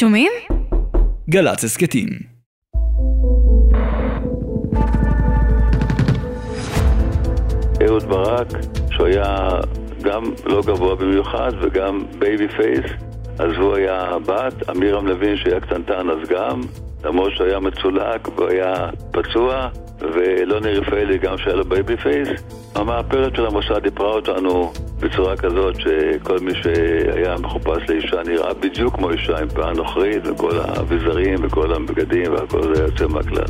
[0.00, 0.32] שומעים?
[1.30, 2.08] גל"צ הסכתים.
[7.86, 8.46] אהוד ברק,
[8.90, 9.48] שהוא היה
[10.02, 12.90] גם לא גבוה במיוחד וגם baby face,
[13.38, 16.60] אז הוא היה בת, עמירם לוין שהיה קטנטן אז גם,
[17.04, 19.68] למרות שהוא היה מצולק והוא היה פצוע,
[20.00, 22.28] ולוני רפאלי גם שהיה לו baby face.
[22.74, 29.10] המאפרת של המוסד איפרה אותנו בצורה כזאת שכל מי שהיה מחופש לאישה נראה בדיוק כמו
[29.10, 33.44] אישה עם פאה נוכרית וכל האביזרים וכל הבגדים והכל זה יוצא מהכלל.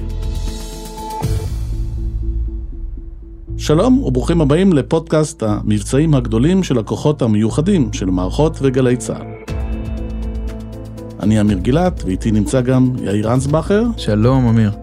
[3.58, 9.54] שלום וברוכים הבאים לפודקאסט המבצעים הגדולים של הכוחות המיוחדים של מערכות וגלי צה"ל.
[11.22, 13.82] אני אמיר גילת, ואיתי נמצא גם יאיר אנסבכר.
[13.96, 14.79] שלום, אמיר.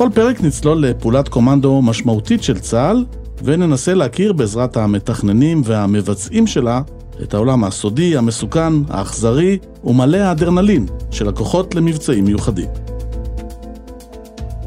[0.00, 3.04] בכל פרק נצלול לפעולת קומנדו משמעותית של צה"ל,
[3.42, 6.82] וננסה להכיר בעזרת המתכננים והמבצעים שלה
[7.22, 12.68] את העולם הסודי, המסוכן, האכזרי ומלא האדרנלין של הכוחות למבצעים מיוחדים.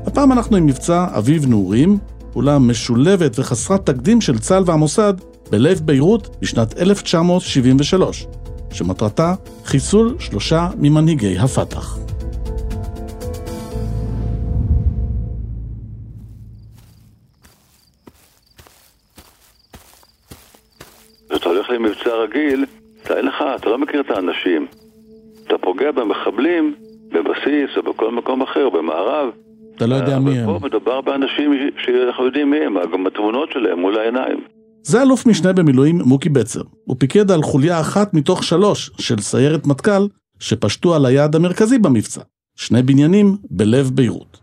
[0.06, 1.97] הפעם אנחנו עם מבצע אביב נעורים,
[2.31, 5.14] פעולה משולבת וחסרת תקדים של צה"ל והמוסד
[5.52, 8.28] בלב ביירות בשנת 1973,
[8.72, 9.34] שמטרתה
[9.66, 12.12] חיסול שלושה ממנהיגי הפת"ח.
[21.54, 22.66] הולך למבצע רגיל,
[23.04, 24.68] תאר לך, אתה לא מכיר את האנשים.
[25.48, 26.76] אתה פוגע במחבלים
[27.12, 29.30] בבסיס או בכל מקום אחר, במערב.
[29.76, 30.46] אתה לא יודע מי הם.
[30.46, 34.40] פה מדובר באנשים שאנחנו יודעים מי הם, גם התמונות שלהם מול העיניים.
[34.84, 36.62] זה אלוף משנה במילואים מוקי בצר.
[36.86, 40.08] הוא פיקד על חוליה אחת מתוך שלוש של סיירת מטכ"ל
[40.40, 42.22] שפשטו על היעד המרכזי במבצע,
[42.56, 44.42] שני בניינים בלב ביירות.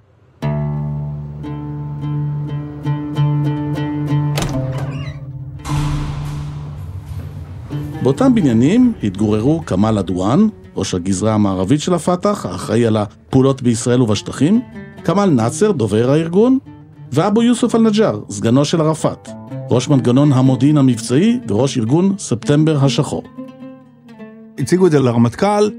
[8.02, 14.60] באותם בניינים התגוררו כמאל עדואן, ראש הגזרה המערבית של הפת"ח, האחראי על הפעולות בישראל ובשטחים,
[15.04, 16.58] כמאל נאצר, דובר הארגון,
[17.12, 19.28] ואבו יוסוף אל-נג'אר, סגנו של ערפאת,
[19.70, 23.22] ראש מנגנון המודיעין המבצעי וראש ארגון ספטמבר השחור.
[24.58, 25.70] הציגו את זה לרמטכ"ל,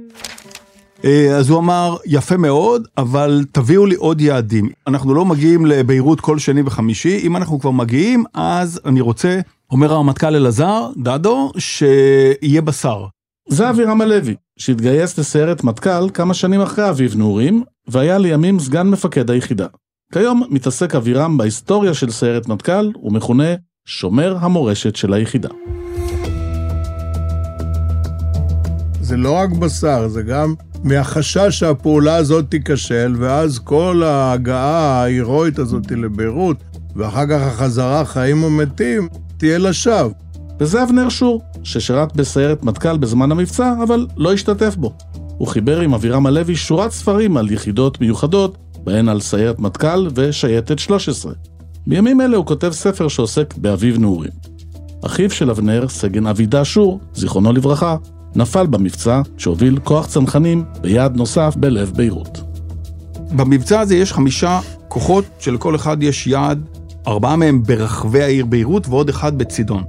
[1.05, 4.69] אה, אז הוא אמר, יפה מאוד, אבל תביאו לי עוד יעדים.
[4.87, 9.39] אנחנו לא מגיעים לביירות כל שני וחמישי, אם אנחנו כבר מגיעים, אז אני רוצה,
[9.71, 13.05] אומר הרמטכ"ל אלעזר, דדו, שיהיה בשר.
[13.49, 19.31] זה אבירם הלוי, שהתגייס לסיירת מטכ"ל כמה שנים אחרי אביב נעורים, והיה לימים סגן מפקד
[19.31, 19.67] היחידה.
[20.13, 23.53] כיום מתעסק אבירם בהיסטוריה של סיירת מטכ"ל, ומכונה
[23.85, 25.49] שומר המורשת של היחידה.
[29.01, 30.53] זה לא רק בשר, זה גם
[30.83, 36.57] מהחשש שהפעולה הזאת תיכשל, ואז כל ההגעה ההירואית הזאת לביירות,
[36.95, 39.07] ואחר כך החזרה חיים ומתים,
[39.41, 40.11] תהיה לשווא.
[40.59, 44.93] וזה אבנר שור, ששירת בסיירת מטכ"ל בזמן המבצע, אבל לא השתתף בו.
[45.37, 50.79] הוא חיבר עם אבירם הלוי שורת ספרים על יחידות מיוחדות, בהן על סיירת מטכ"ל ושייטת
[50.79, 51.33] 13.
[51.87, 54.31] בימים אלה הוא כותב ספר שעוסק באביב נעורים.
[55.05, 57.95] אחיו של אבנר, סגן אבידה שור, זיכרונו לברכה,
[58.35, 62.41] נפל במבצע שהוביל כוח צנחנים ביעד נוסף בלב ביירות.
[63.31, 66.65] במבצע הזה יש חמישה כוחות שלכל אחד יש יעד,
[67.07, 69.83] ארבעה מהם ברחבי העיר ביירות ועוד אחד בצידון.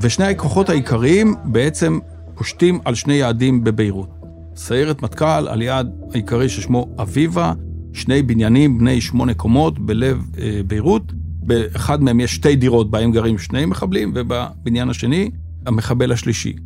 [0.00, 1.98] ושני הכוחות העיקריים בעצם
[2.34, 4.08] פושטים על שני יעדים בביירות.
[4.56, 7.52] סיירת מטכ"ל על יעד העיקרי ששמו אביבה,
[7.92, 11.12] שני בניינים בני שמונה קומות בלב אה, ביירות.
[11.42, 15.30] באחד מהם יש שתי דירות בהם גרים שני מחבלים, ובבניין השני
[15.66, 16.56] המחבל השלישי.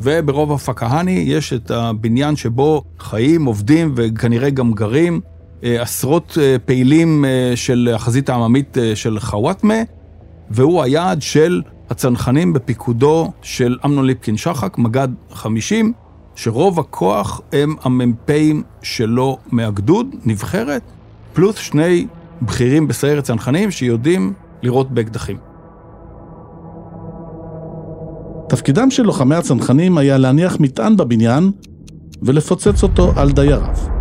[0.00, 5.20] וברובע פקהני יש את הבניין שבו חיים, עובדים וכנראה גם גרים
[5.62, 9.74] עשרות אה, פעילים אה, של החזית העממית של חוואטמה,
[10.50, 15.92] והוא היעד של הצנחנים בפיקודו של אמנון ליפקין שחק, מג"ד 50,
[16.34, 20.82] שרוב הכוח הם המ"פים שלו מהגדוד, נבחרת,
[21.32, 22.06] פלוס שני
[22.42, 25.36] בכירים בסיירת צנחנים שיודעים לירות באקדחים.
[28.48, 31.50] תפקידם של לוחמי הצנחנים היה להניח מטען בבניין
[32.22, 33.95] ולפוצץ אותו על דייריו.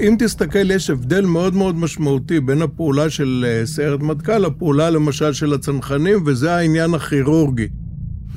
[0.00, 5.32] אם תסתכל, יש הבדל מאוד מאוד משמעותי בין הפעולה של אה, סיירת מטכ"ל לפעולה למשל
[5.32, 7.68] של הצנחנים, וזה העניין הכירורגי.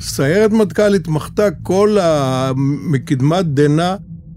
[0.01, 2.51] סיירת מטכ"ל התמחתה כל ה...
[2.89, 3.95] מקדמת דנא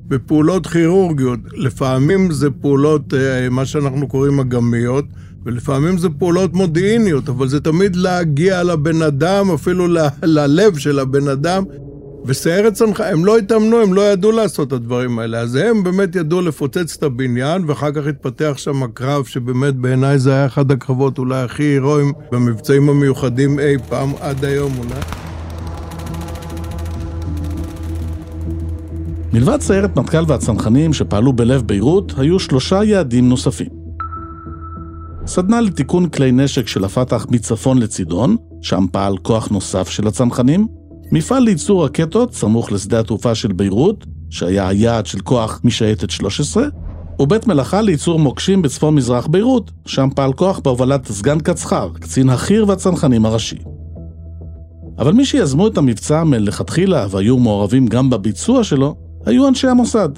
[0.08, 1.40] בפעולות כירורגיות.
[1.52, 5.04] לפעמים זה פעולות, אה, מה שאנחנו קוראים אגמיות,
[5.44, 9.98] ולפעמים זה פעולות מודיעיניות, אבל זה תמיד להגיע לבן אדם, אפילו ל...
[10.22, 11.64] ללב של הבן אדם.
[12.28, 15.38] וסיירת צנחנים, הם לא התאמנו, הם לא ידעו לעשות את הדברים האלה.
[15.40, 20.32] אז הם באמת ידעו לפוצץ את הבניין, ואחר כך התפתח שם הקרב, שבאמת בעיניי זה
[20.32, 25.00] היה אחד הקרבות אולי הכי הירואיים במבצעים המיוחדים אי פעם, עד היום אולי.
[29.32, 33.68] מלבד סיירת מטכ"ל והצנחנים שפעלו בלב ביירות, היו שלושה יעדים נוספים.
[35.26, 40.77] סדנה לתיקון כלי נשק של הפת"ח מצפון לצידון, שם פעל כוח נוסף של הצנחנים,
[41.12, 46.64] מפעל לייצור רקטות סמוך לשדה התעופה של ביירות, שהיה היעד של כוח משייטת 13,
[47.20, 52.64] ובית מלאכה לייצור מוקשים בצפון מזרח ביירות, שם פעל כוח בהובלת סגן קצחר, קצין החי"ר
[52.68, 53.58] והצנחנים הראשי.
[54.98, 58.96] אבל מי שיזמו את המבצע מלכתחילה והיו מעורבים גם בביצוע שלו,
[59.26, 60.08] היו אנשי המוסד.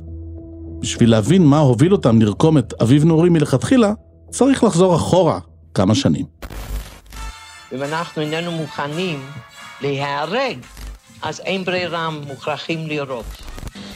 [0.81, 3.93] בשביל להבין מה הוביל אותם לרקום את אביב נעורי מלכתחילה,
[4.31, 5.39] צריך לחזור אחורה
[5.75, 6.27] כמה שנים.
[7.73, 9.19] אם אנחנו איננו מוכנים
[9.81, 10.59] להיהרג,
[11.23, 13.25] אז אין ברירה, מוכרחים לירות.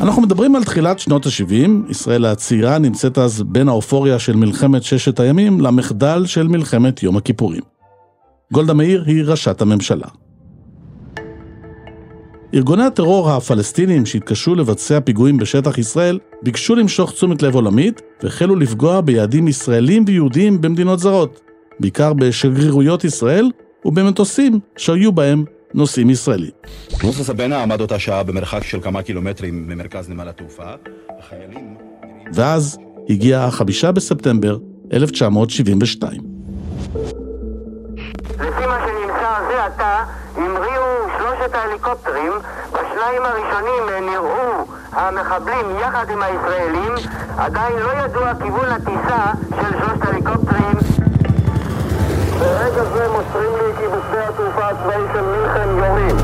[0.01, 5.21] אנחנו מדברים על תחילת שנות ה-70, ישראל הצעירה נמצאת אז בין האופוריה של מלחמת ששת
[5.21, 7.63] הימים למחדל של מלחמת יום הכיפורים.
[8.53, 10.07] גולדה מאיר היא ראשת הממשלה.
[12.55, 19.01] ארגוני הטרור הפלסטינים שהתקשו לבצע פיגועים בשטח ישראל ביקשו למשוך תשומת לב עולמית והחלו לפגוע
[19.01, 21.41] ביעדים ישראלים ויהודיים במדינות זרות,
[21.81, 23.51] בעיקר בשגרירויות ישראל
[23.85, 25.45] ובמטוסים שהיו בהם
[25.75, 26.51] נוסעים ישראלים.
[27.05, 30.65] נוסע סבנה עמד אותה שעה במרחק של כמה קילומטרים ממרכז נמל התעופה.
[31.19, 31.77] החיילים...
[32.35, 32.79] ואז
[33.11, 34.59] הגיע החמישה בספטמבר
[34.93, 36.21] 1972.
[38.35, 40.05] לפי מה שנמסר זה עתה,
[40.37, 40.85] המריאו
[41.19, 42.33] שלושת ההליקופטרים,
[42.73, 46.93] בשניים הראשונים נראו המחבלים יחד עם הישראלים,
[47.37, 50.77] עדיין לא ידוע כיוון הטיסה של שלושת ההליקופטרים.
[52.39, 54.44] ברגע זה מוסרים לי כי בשדה התעופה
[54.75, 56.17] הצבאי של מינכן יורים.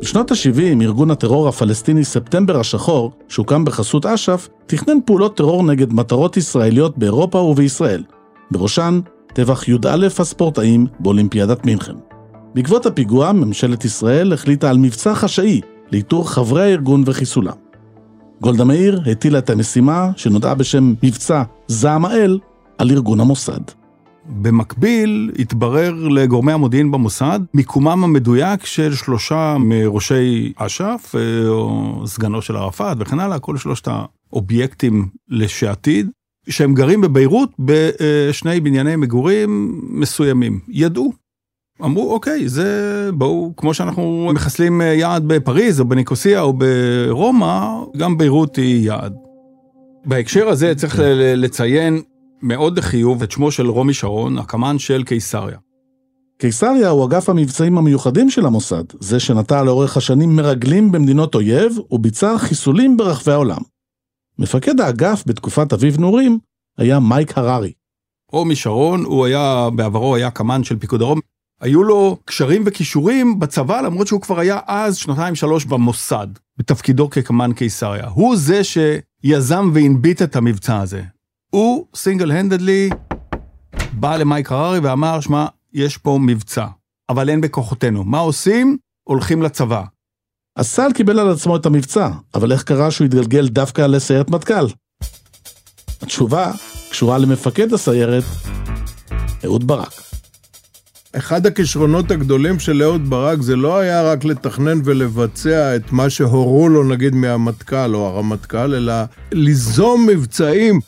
[0.00, 6.36] בשנות ה-70 ארגון הטרור הפלסטיני ספטמבר השחור, שהוקם בחסות אש"ף, תכנן פעולות טרור נגד מטרות
[6.36, 8.02] ישראליות באירופה ובישראל.
[8.50, 9.00] בראשן,
[9.34, 11.94] טבח י"א הספורטאים באולימפיאדת מינכן.
[12.54, 15.60] בעקבות הפיגוע, ממשלת ישראל החליטה על מבצע חשאי
[15.92, 17.54] לאיתור חברי הארגון וחיסולם.
[18.40, 22.38] גולדה מאיר הטילה את המשימה, שנודעה בשם מבצע זעם האל,
[22.78, 23.60] על ארגון המוסד.
[24.28, 32.56] במקביל, התברר לגורמי המודיעין במוסד מיקומם המדויק של שלושה מראשי אש"ף, אה, או סגנו של
[32.56, 36.10] ערפאת וכן הלאה, כל שלושת האובייקטים לשעתיד,
[36.48, 40.60] שהם גרים בביירות בשני בנייני מגורים מסוימים.
[40.68, 41.12] ידעו.
[41.84, 48.56] אמרו, אוקיי, זה, בואו, כמו שאנחנו מחסלים יעד בפריז או בניקוסיה או ברומא, גם ביירות
[48.56, 49.14] היא יעד.
[50.04, 51.00] בהקשר הזה צריך
[51.36, 52.02] לציין
[52.42, 55.58] מאוד לחיוב את שמו של רומי שרון, הקמ"ן של קיסריה.
[56.38, 62.38] קיסריה הוא אגף המבצעים המיוחדים של המוסד, זה שנטע לאורך השנים מרגלים במדינות אויב וביצע
[62.38, 63.60] חיסולים ברחבי העולם.
[64.38, 66.38] מפקד האגף בתקופת אביב נעורים
[66.78, 67.72] היה מייק הררי.
[68.32, 71.20] רומי שרון, הוא היה, בעברו היה קמ"ן של פיקוד דרום.
[71.60, 76.26] היו לו קשרים וכישורים בצבא, למרות שהוא כבר היה אז שנתיים שלוש במוסד,
[76.56, 78.08] בתפקידו כקמ"ן קיסריה.
[78.08, 81.02] הוא זה שיזם והנביט את המבצע הזה.
[81.50, 82.90] הוא סינגל הנדדלי
[83.92, 86.66] בא למייק הררי ואמר, שמע, יש פה מבצע,
[87.08, 88.04] אבל אין בכוחותינו.
[88.04, 88.76] מה עושים?
[89.04, 89.82] הולכים לצבא.
[90.56, 94.66] הסל קיבל על עצמו את המבצע, אבל איך קרה שהוא התגלגל דווקא לסיירת מטכ"ל?
[96.02, 96.52] התשובה
[96.90, 98.24] קשורה למפקד הסיירת,
[99.44, 99.92] אהוד ברק.
[101.12, 106.68] אחד הכישרונות הגדולים של אהוד ברק זה לא היה רק לתכנן ולבצע את מה שהורו
[106.68, 108.94] לו נגיד מהמטכ"ל או הרמטכ"ל, אלא
[109.32, 110.80] ליזום מבצעים.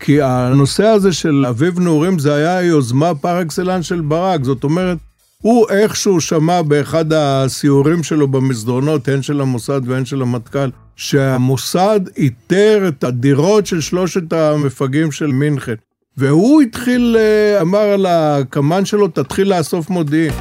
[0.00, 4.98] כי הנושא הזה של אביב נעורים זה היה יוזמה פר אקסלנס של ברק, זאת אומרת,
[5.42, 12.84] הוא איכשהו שמע באחד הסיורים שלו במסדרונות, הן של המוסד והן של המטכ"ל, שהמוסד איתר
[12.88, 15.74] את הדירות של שלושת המפגעים של מינכן.
[16.16, 20.32] והוא התחיל, אה, אמר לקמ"ן שלו, תתחיל לאסוף מודיעין.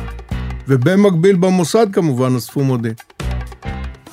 [0.67, 2.95] ובמקביל במוסד כמובן אספו מודיעין.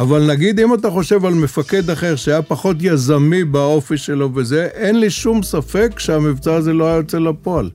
[0.02, 5.00] אבל נגיד אם אתה חושב על מפקד אחר שהיה פחות יזמי באופי שלו וזה, אין
[5.00, 7.70] לי שום ספק שהמבצע הזה לא היה יוצא לפועל.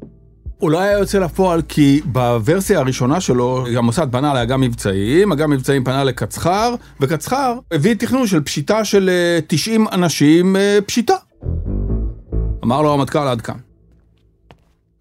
[0.57, 5.83] הוא לא היה יוצא לפועל כי בוורסיה הראשונה שלו, המוסד פנה לאג"ם מבצעים, אג"ם מבצעים
[5.83, 9.09] פנה לקצח"ר, וקצח"ר הביא תכנון של פשיטה של
[9.47, 10.55] 90 אנשים
[10.85, 11.15] פשיטה.
[12.63, 13.57] אמר לו הרמטכ"ל עד כאן.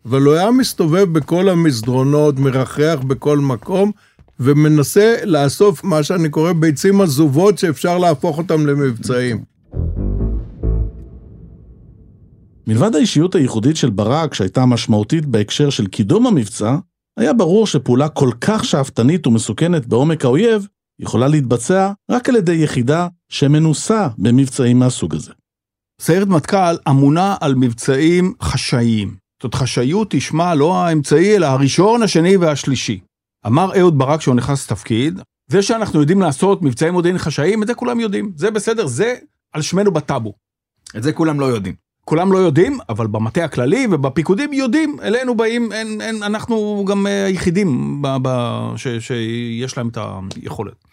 [0.04, 3.92] אבל הוא היה מסתובב בכל המסדרונות, מרחח בכל מקום,
[4.40, 9.44] ומנסה לאסוף מה שאני קורא ביצים עזובות שאפשר להפוך אותם למבצעים.
[12.66, 16.76] מלבד האישיות הייחודית של ברק, שהייתה משמעותית בהקשר של קידום המבצע,
[17.18, 20.66] היה ברור שפעולה כל כך שאפתנית ומסוכנת בעומק האויב,
[21.00, 25.32] יכולה להתבצע רק על ידי יחידה שמנוסה במבצעים מהסוג הזה.
[26.00, 29.16] סיירת מטכ"ל אמונה על מבצעים חשאיים.
[29.42, 33.00] זאת חשאיות תשמע לא האמצעי, אלא הראשון, השני והשלישי.
[33.46, 37.74] אמר אהוד ברק שהוא נכנס לתפקיד, זה שאנחנו יודעים לעשות מבצעי מודיעין חשאיים, את זה
[37.74, 39.14] כולם יודעים, זה בסדר, זה
[39.52, 40.32] על שמנו בטאבו.
[40.96, 41.74] את זה כולם לא יודעים.
[42.04, 47.24] כולם לא יודעים, אבל במטה הכללי ובפיקודים יודעים, אלינו באים, אין, אין, אנחנו גם אה,
[47.24, 48.28] היחידים ב, ב,
[48.76, 49.98] ש, שיש להם את
[50.36, 50.84] היכולת.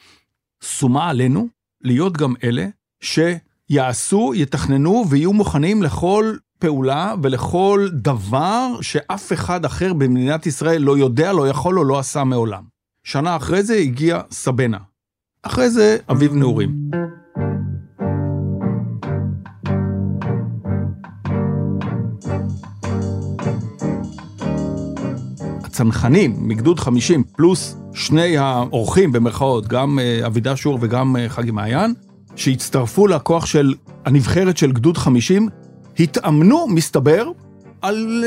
[0.63, 1.47] שומה עלינו
[1.81, 2.67] להיות גם אלה
[3.01, 11.33] שיעשו, יתכננו ויהיו מוכנים לכל פעולה ולכל דבר שאף אחד אחר במדינת ישראל לא יודע,
[11.33, 12.63] לא יכול או לא עשה מעולם.
[13.03, 14.77] שנה אחרי זה הגיע סבנה.
[15.43, 16.69] אחרי זה אביב נעורים.
[25.63, 31.93] הצנחנים מגדוד 50 פלוס שני האורחים במרכאות, גם אה, אבידה שור וגם אה, חגי מעיין,
[32.35, 33.73] שהצטרפו לכוח של
[34.05, 35.49] הנבחרת של גדוד 50,
[35.99, 37.31] התאמנו, מסתבר,
[37.83, 38.23] על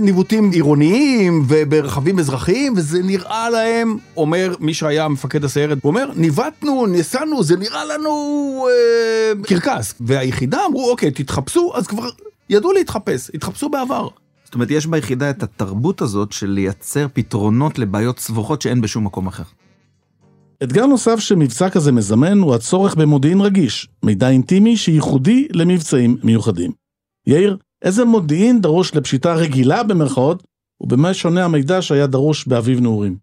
[0.00, 6.86] ניווטים עירוניים וברכבים אזרחיים, וזה נראה להם, אומר מי שהיה מפקד הסיירת, הוא אומר, ניווטנו,
[6.86, 9.94] נסענו, זה נראה לנו אה, קרקס.
[10.00, 12.08] והיחידה אמרו, אוקיי, תתחפשו, אז כבר
[12.50, 14.08] ידעו להתחפש, התחפשו בעבר.
[14.44, 19.26] זאת אומרת, יש ביחידה את התרבות הזאת של לייצר פתרונות לבעיות סבוכות שאין בשום מקום
[19.26, 19.44] אחר.
[20.62, 26.85] אתגר נוסף שמבצע כזה מזמן הוא הצורך במודיעין רגיש, מידע אינטימי שייחודי למבצעים מיוחדים.
[27.26, 30.42] יאיר, איזה מודיעין דרוש לפשיטה רגילה במרכאות,
[30.80, 33.16] ובמה שונה המידע שהיה דרוש באביב נעורים?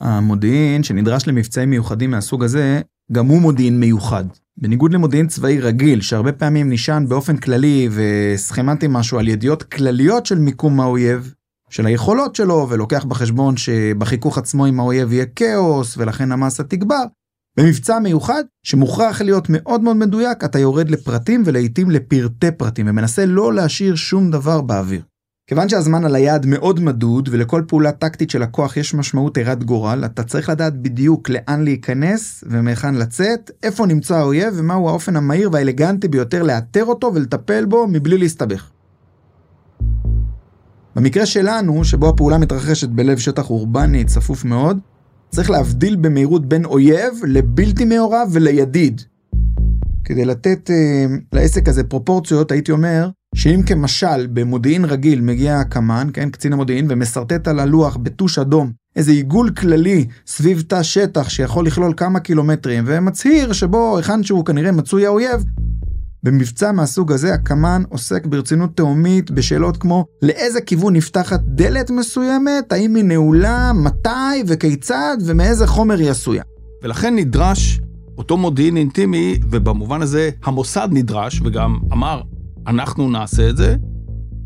[0.00, 2.80] המודיעין שנדרש למבצעים מיוחדים מהסוג הזה,
[3.12, 4.24] גם הוא מודיעין מיוחד.
[4.56, 10.38] בניגוד למודיעין צבאי רגיל, שהרבה פעמים נשען באופן כללי וסכמטי משהו על ידיעות כלליות של
[10.38, 11.34] מיקום האויב,
[11.70, 17.04] של היכולות שלו, ולוקח בחשבון שבחיכוך עצמו עם האויב יהיה כאוס, ולכן המסה תגבר,
[17.56, 23.54] במבצע מיוחד, שמוכרח להיות מאוד מאוד מדויק, אתה יורד לפרטים ולעיתים לפרטי פרטים, ומנסה לא
[23.54, 25.02] להשאיר שום דבר באוויר.
[25.46, 30.04] כיוון שהזמן על היעד מאוד מדוד, ולכל פעולה טקטית של הכוח יש משמעות הרת גורל,
[30.04, 36.08] אתה צריך לדעת בדיוק לאן להיכנס ומהיכן לצאת, איפה נמצא האויב ומהו האופן המהיר והאלגנטי
[36.08, 38.70] ביותר לאתר אותו ולטפל בו מבלי להסתבך.
[40.96, 44.78] במקרה שלנו, שבו הפעולה מתרחשת בלב שטח אורבני צפוף מאוד,
[45.34, 49.02] צריך להבדיל במהירות בין אויב לבלתי מעורב ולידיד.
[50.04, 56.30] כדי לתת אה, לעסק הזה פרופורציות, הייתי אומר שאם כמשל במודיעין רגיל מגיע הקמ"ן, כן,
[56.30, 61.94] קצין המודיעין, ומשרטט על הלוח בטוש אדום איזה עיגול כללי סביב תא שטח שיכול לכלול
[61.96, 65.44] כמה קילומטרים, ומצהיר שבו היכן שהוא כנראה מצוי האויב,
[66.24, 72.94] במבצע מהסוג הזה הקמ"ן עוסק ברצינות תהומית בשאלות כמו לאיזה כיוון נפתחת דלת מסוימת, האם
[72.94, 74.42] היא נעולה, מתי?
[74.46, 75.16] וכיצד?
[75.26, 76.42] ומאיזה חומר היא עשויה.
[76.82, 77.80] ולכן נדרש
[78.18, 82.20] אותו מודיעין אינטימי, ובמובן הזה המוסד נדרש, וגם אמר,
[82.66, 83.76] אנחנו נעשה את זה,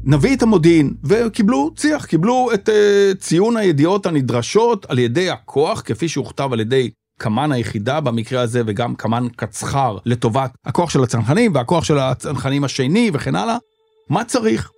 [0.04, 6.08] נביא את המודיעין, וקיבלו צי"ח, קיבלו את uh, ציון הידיעות הנדרשות על ידי הכוח, כפי
[6.08, 11.84] שהוכתב על ידי קמ"ן היחידה במקרה הזה, וגם קמ"ן קצחר לטובת הכוח של הצנחנים והכוח
[11.84, 13.56] של הצנחנים השני וכן הלאה.
[14.08, 14.70] מה צריך?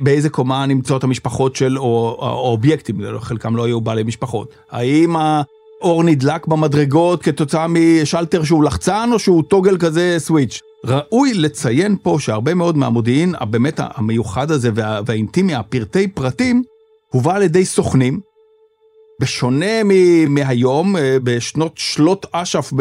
[0.00, 4.54] באיזה קומה נמצאות המשפחות של, או האובייקטים, חלקם לא היו בעלי משפחות.
[4.70, 10.60] האם האור נדלק במדרגות כתוצאה משלטר שהוא לחצן, או שהוא טוגל כזה סוויץ'?
[10.84, 16.62] ראוי לציין פה שהרבה מאוד מהמודיעין, באמת המיוחד הזה וה, והאינטימי, הפרטי פרטים,
[17.08, 18.20] הובא על ידי סוכנים,
[19.20, 19.84] בשונה
[20.28, 22.72] מהיום, אה, בשנות שלות אש"ף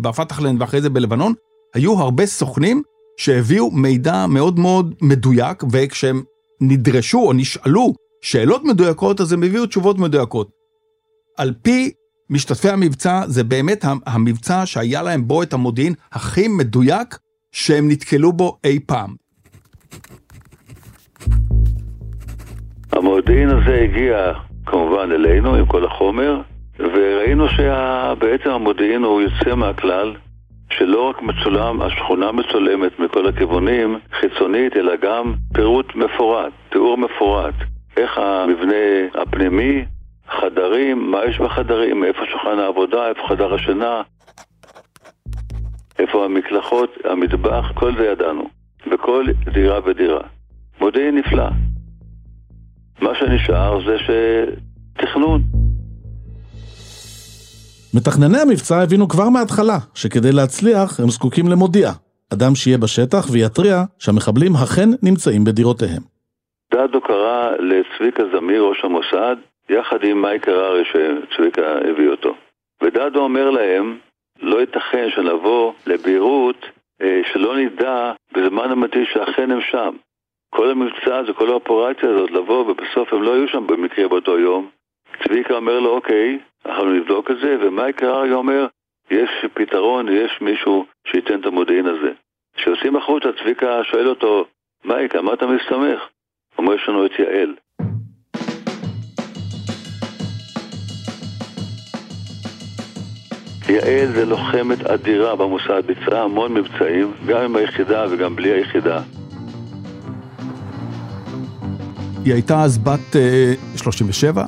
[0.00, 1.32] בפתחלנד ואחרי זה בלבנון,
[1.74, 2.82] היו הרבה סוכנים
[3.16, 6.22] שהביאו מידע מאוד מאוד מדויק, וכשהם
[6.60, 10.50] נדרשו או נשאלו שאלות מדויקות, אז הם הביאו תשובות מדויקות.
[11.36, 11.92] על פי
[12.30, 17.18] משתתפי המבצע, זה באמת המבצע שהיה להם בו את המודיעין הכי מדויק
[17.52, 19.14] שהם נתקלו בו אי פעם.
[22.92, 24.32] המודיעין הזה הגיע
[24.70, 26.40] כמובן אלינו עם כל החומר,
[26.78, 30.14] וראינו שבעצם המודיעין הוא יוצא מהכלל,
[30.70, 37.54] שלא רק מצולם, השכונה מצולמת מכל הכיוונים חיצונית, אלא גם פירוט מפורט, תיאור מפורט.
[37.96, 38.74] איך המבנה
[39.14, 39.84] הפנימי,
[40.28, 44.02] חדרים, מה יש בחדרים, איפה שולחן העבודה, איפה חדר השינה,
[45.98, 48.48] איפה המקלחות, המטבח, כל זה ידענו.
[48.86, 50.20] בכל דירה ודירה.
[50.80, 51.48] מודיעין נפלא.
[53.00, 55.40] מה שנשאר זה שתכנון.
[57.94, 61.88] מתכנני המבצע הבינו כבר מההתחלה שכדי להצליח הם זקוקים למודיע,
[62.34, 66.02] אדם שיהיה בשטח ויתריע שהמחבלים אכן נמצאים בדירותיהם.
[66.74, 69.36] דדו קרא לצביקה זמיר, ראש המוסד,
[69.70, 72.34] יחד עם מייק הררי שצביקה הביא אותו.
[72.82, 73.98] ודדו אומר להם,
[74.42, 76.66] לא ייתכן שנבוא לביירות
[77.02, 79.96] אה, שלא נדע בזמן אמיתי שאכן הם שם.
[80.50, 84.68] כל המבצע הזה, כל האופרציה הזאת, לבוא ובסוף הם לא היו שם במקרה באותו יום,
[85.24, 88.66] צביקה אומר לו, אוקיי, אנחנו נבדוק את זה, ומייקל ארגי אומר,
[89.10, 92.12] יש פתרון, יש מישהו שייתן את המודיעין הזה.
[92.56, 94.44] כשיוצאים החוצה, צביקה שואל אותו,
[94.84, 96.08] מייק, על מה אתה מסתמך?
[96.58, 97.54] אומר, יש לנו את יעל.
[103.68, 109.00] יעל זה לוחמת אדירה במוסד, ביצעה המון מבצעים, גם עם היחידה וגם בלי היחידה.
[112.28, 113.16] היא הייתה אז בת
[113.76, 114.44] uh, 37,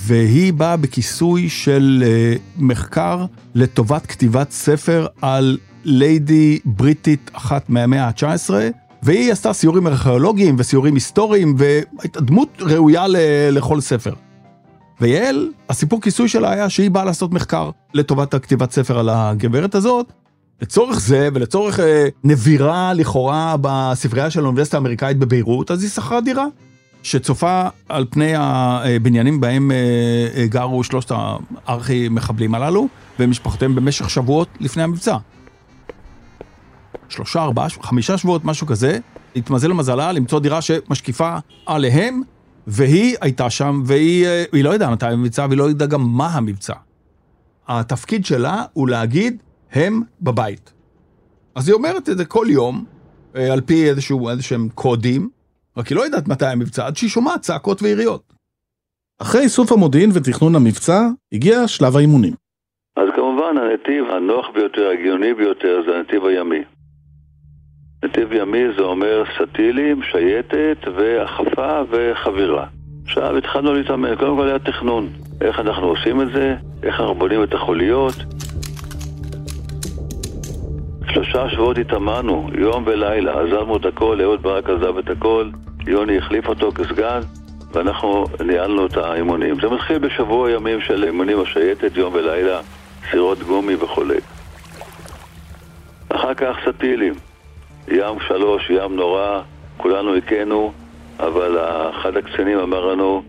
[0.00, 3.24] והיא באה בכיסוי של uh, מחקר
[3.54, 8.50] לטובת כתיבת ספר על ליידי בריטית אחת מהמאה ה-19,
[9.02, 13.04] והיא עשתה סיורים ארכיאולוגיים וסיורים היסטוריים, והייתה דמות ראויה
[13.50, 14.12] לכל ספר.
[15.00, 20.12] ויעל, הסיפור כיסוי שלה היה שהיא באה לעשות מחקר לטובת הכתיבת ספר על הגברת הזאת.
[20.62, 26.46] לצורך זה ולצורך אה, נבירה לכאורה בספרייה של האוניברסיטה האמריקאית בביירות, אז היא שכרה דירה.
[27.02, 29.76] שצופה על פני הבניינים בהם אה,
[30.36, 31.12] אה, גרו שלושת
[31.66, 35.16] הארכי מחבלים הללו ומשפחותיהם במשך שבועות לפני המבצע.
[37.08, 38.98] שלושה, ארבעה, חמישה שבועות, משהו כזה,
[39.36, 42.22] התמזל למזלה למצוא דירה שמשקיפה עליהם,
[42.66, 46.74] והיא הייתה שם, והיא אה, לא ידעה מתי המבצע, והיא לא ידעה גם מה המבצע.
[47.68, 49.36] התפקיד שלה הוא להגיד,
[49.72, 50.72] הם בבית.
[51.54, 52.84] אז היא אומרת את זה כל יום,
[53.34, 55.28] על פי איזשהו, איזשהם קודים,
[55.76, 58.32] רק היא לא יודעת מתי המבצע, עד שהיא שומעת צעקות ויריות.
[59.22, 61.00] אחרי איסוף המודיעין ותכנון המבצע,
[61.32, 62.34] הגיע שלב האימונים.
[62.96, 66.62] אז כמובן הנתיב הנוח ביותר, הגיוני ביותר, זה הנתיב הימי.
[68.04, 72.66] נתיב ימי זה אומר סטילים, שייטת, והחפה וחבירה.
[73.04, 75.08] עכשיו התחלנו להתאמן, קודם כל היה תכנון.
[75.40, 78.14] איך אנחנו עושים את זה, איך אנחנו בונים את החוליות.
[81.14, 85.50] שלושה שבועות התאמנו, יום ולילה, עזבנו את הכל, אהוד ברק עזב את הכל,
[85.86, 87.20] יוני החליף אותו כסגן,
[87.72, 89.60] ואנחנו ניהלנו את האימונים.
[89.60, 92.60] זה מתחיל בשבוע ימים של אימונים השייטת, יום ולילה,
[93.10, 94.18] סירות גומי וכולי.
[96.08, 97.14] אחר כך סטילים,
[97.88, 99.40] ים שלוש, ים נורא,
[99.76, 100.72] כולנו הכינו,
[101.20, 101.58] אבל
[101.90, 103.22] אחד הקצינים אמר לנו,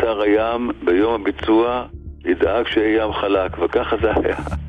[0.00, 1.84] שר הים ביום הביצוע
[2.24, 4.63] ידאג שיהיה ים חלק, וככה זה היה.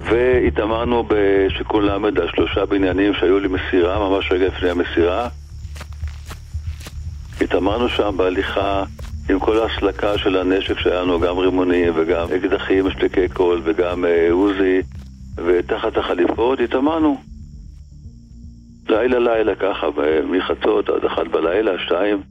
[0.00, 5.28] והתאמרנו בשיכון ל' על שלושה בניינים שהיו לי מסירה, ממש רגע לפני המסירה.
[7.40, 8.84] התאמרנו שם בהליכה
[9.30, 14.30] עם כל ההסלקה של הנשק שהיה לנו, גם רימונים וגם אקדחים, משתיקי קול וגם אה,
[14.30, 14.80] עוזי,
[15.36, 17.20] ותחת החליפות התאמרנו.
[18.88, 19.86] לילה לילה ככה,
[20.24, 22.22] מחצות עד אחת בלילה, שתיים.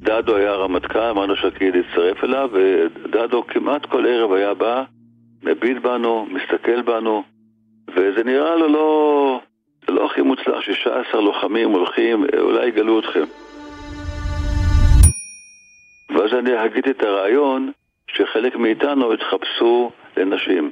[0.00, 4.82] דדו היה רמטכ"ל, אמרנו שקיד יצטרף אליו, ודדו כמעט כל ערב היה בא,
[5.44, 7.22] מביט בנו, מסתכל בנו,
[7.90, 9.40] וזה נראה לו לא,
[9.88, 13.24] לא הכי מוצלח, 16 לוחמים הולכים, אולי יגלו אתכם.
[16.10, 17.72] ואז אני הגיתי את הרעיון
[18.10, 20.70] שחלק מאיתנו התחפשו לנשים.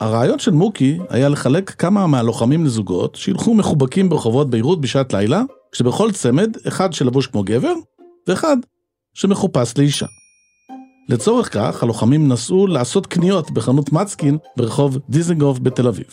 [0.00, 6.10] הרעיון של מוקי היה לחלק כמה מהלוחמים לזוגות שילכו מחובקים ברחובות ביירות בשעת לילה, כשבכל
[6.10, 7.74] צמד אחד שלבוש כמו גבר,
[8.28, 8.56] ואחד
[9.14, 10.06] שמחופש לאישה.
[11.08, 16.06] לצורך כך, הלוחמים נסעו לעשות קניות בחנות מצקין ברחוב דיזנגוף בתל אביב.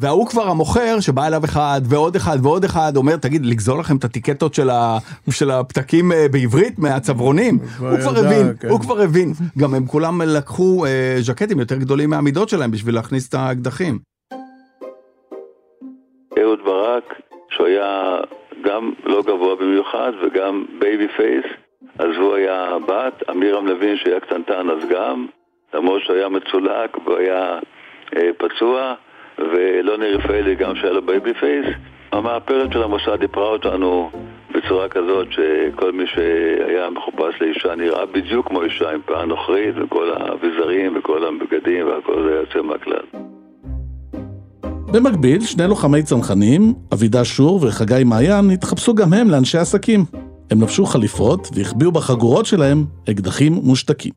[0.00, 4.04] וההוא כבר המוכר שבא אליו אחד ועוד אחד ועוד אחד אומר תגיד לגזור לכם את
[4.04, 4.98] הטיקטות של, ה,
[5.30, 8.68] של הפתקים אה, בעברית מהצווארונים הוא כבר ידע, הבין כן.
[8.68, 13.28] הוא כבר הבין גם הם כולם לקחו אה, ז'קטים יותר גדולים מהמידות שלהם בשביל להכניס
[13.28, 13.98] את האקדחים.
[16.38, 17.14] אהוד ברק
[17.50, 18.16] שהוא היה
[18.64, 21.44] גם לא גבוה במיוחד וגם baby face
[21.98, 25.26] אז הוא היה בת, עמירם לוין שהיה קטנטן אז גם
[25.74, 27.58] למרות שהוא היה מצולק והוא היה
[28.16, 28.94] אה, פצוע
[29.38, 31.66] ולוני רפאלי גם שהיה לו baby face.
[32.12, 34.10] המאפרת של המוסד איפרה אותנו
[34.54, 40.10] בצורה כזאת שכל מי שהיה מחופש לאישה נראה בדיוק כמו אישה עם פאה נוכרית וכל
[40.16, 43.02] האביזרים וכל הבגדים והכל זה יוצא מהכלל.
[44.92, 46.60] במקביל, שני לוחמי צנחנים,
[46.94, 50.27] אבידה שור וחגי מעיין, התחפשו גם הם לאנשי עסקים.
[50.50, 54.12] הם לבשו חליפות והחביאו בחגורות שלהם אקדחים מושתקים.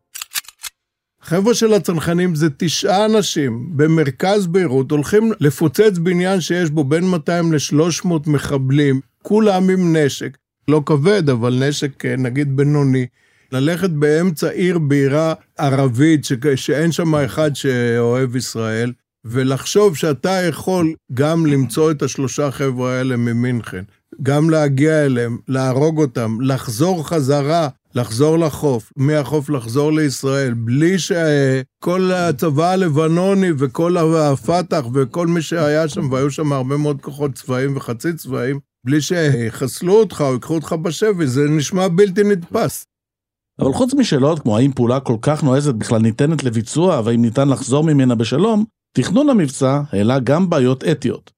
[1.21, 7.53] חבר'ה של הצנחנים זה תשעה אנשים במרכז ביירות, הולכים לפוצץ בניין שיש בו בין 200
[7.53, 13.05] ל-300 מחבלים, כולם עם נשק, לא כבד, אבל נשק נגיד בינוני.
[13.51, 16.33] ללכת באמצע עיר בירה ערבית, ש...
[16.55, 18.91] שאין שם אחד שאוהב ישראל,
[19.25, 23.83] ולחשוב שאתה יכול גם למצוא את השלושה חבר'ה האלה ממינכן,
[24.21, 32.69] גם להגיע אליהם, להרוג אותם, לחזור חזרה לחזור לחוף, מהחוף לחזור לישראל, בלי שכל הצבא
[32.69, 38.59] הלבנוני וכל הפת"ח וכל מי שהיה שם, והיו שם הרבה מאוד כוחות צבאיים וחצי צבאיים,
[38.85, 42.85] בלי שיחסלו אותך או ייקחו אותך בשבי, זה נשמע בלתי נתפס.
[43.59, 47.83] אבל חוץ משאלות כמו האם פעולה כל כך נועזת בכלל ניתנת לביצוע והאם ניתן לחזור
[47.83, 48.65] ממנה בשלום,
[48.97, 51.31] תכנון המבצע העלה גם בעיות אתיות.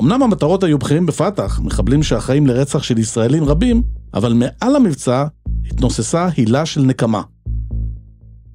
[0.00, 3.82] אמנם המטרות היו בכירים בפת"ח, מחבלים שאחראים לרצח של ישראלים רבים,
[4.14, 5.24] אבל מעל המבצע
[5.70, 7.22] התנוססה הילה של נקמה.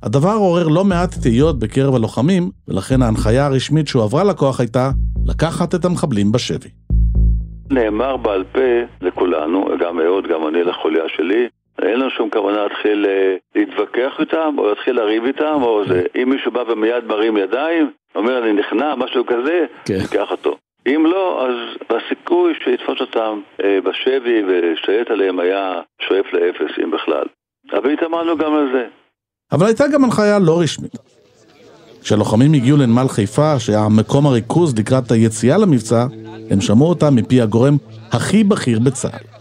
[0.03, 4.89] הדבר עורר לא מעט תהיות בקרב הלוחמים, ולכן ההנחיה הרשמית שהועברה לכוח הייתה
[5.27, 6.69] לקחת את המחבלים בשבי.
[7.71, 8.59] נאמר בעל פה
[9.01, 11.47] לכולנו, גם אהוד, גם אני לחוליה שלי,
[11.81, 16.03] אין לנו שום כוונה להתחיל אה, להתווכח איתם, או להתחיל לריב איתם, או זה.
[16.15, 19.97] אם מישהו בא ומיד מרים ידיים, אומר אני נכנע, משהו כזה, כן.
[20.01, 20.57] ניקח אותו.
[20.87, 21.55] אם לא, אז
[21.89, 27.25] הסיכוי שיתפוס אותם אה, בשבי ולהשתלט עליהם היה שואף לאפס, אם בכלל.
[27.73, 28.85] אבל התאמנו גם על זה.
[29.51, 30.91] אבל הייתה גם הנחיה לא רשמית.
[32.01, 36.05] כשהלוחמים הגיעו לנמל חיפה, שהיה מקום הריכוז לקראת היציאה למבצע,
[36.51, 37.73] הם שמעו אותה מפי הגורם
[38.11, 39.37] הכי בכיר בצה"ל.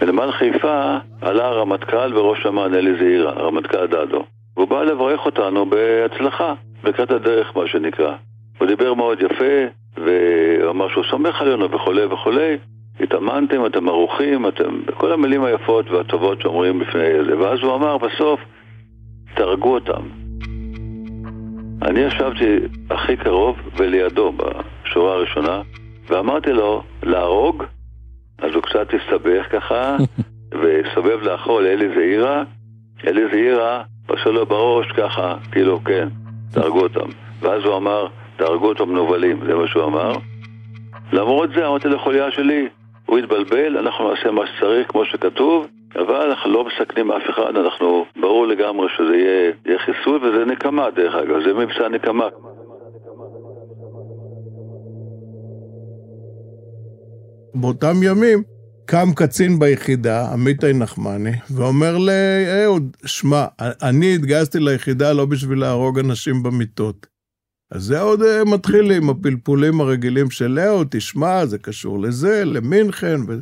[0.00, 4.24] בנמל חיפה עלה הרמטכ"ל וראש אמ"ן אלי זעירה, הרמטכ"ל דדו.
[4.56, 6.54] והוא בא לברך אותנו בהצלחה,
[6.84, 8.12] לקראת הדרך מה שנקרא.
[8.58, 12.56] הוא דיבר מאוד יפה, והוא אמר שהוא סומך עלינו וכולי וכולי.
[13.00, 14.80] התאמנתם, אתם ערוכים, אתם...
[14.94, 17.38] כל המילים היפות והטובות שאומרים בפני זה.
[17.38, 18.40] ואז הוא אמר בסוף,
[19.34, 20.02] תהרגו אותם.
[21.82, 22.58] אני ישבתי
[22.90, 25.62] הכי קרוב ולידו בשורה הראשונה,
[26.08, 27.64] ואמרתי לו, להרוג?
[28.38, 29.96] אז הוא קצת הסתבך ככה,
[30.62, 32.42] וסובב לאחור לאלי זעירה.
[33.06, 36.08] אלי זעירה עושה לו בראש ככה, כאילו, כן,
[36.52, 37.08] תהרגו אותם.
[37.40, 38.06] ואז הוא אמר,
[38.36, 40.12] תהרגו אותם מנוולים, זה מה שהוא אמר.
[41.12, 42.68] למרות זה, אמרתי לחוליה שלי,
[43.06, 48.04] הוא התבלבל, אנחנו נעשה מה שצריך, כמו שכתוב, אבל אנחנו לא מסכנים אף אחד, אנחנו,
[48.20, 52.28] ברור לגמרי שזה יהיה, יהיה חיסול, וזה נקמה דרך אגב, זה מבצע נקמה.
[57.54, 58.42] באותם ימים
[58.86, 63.44] קם קצין ביחידה, עמיתי נחמני, ואומר לאהוד, שמע,
[63.82, 67.15] אני התגייסתי ליחידה לא בשביל להרוג אנשים במיטות.
[67.70, 73.20] אז זה עוד אה, מתחיל עם הפלפולים הרגילים של אהוד, תשמע, זה קשור לזה, למינכן,
[73.28, 73.38] ו...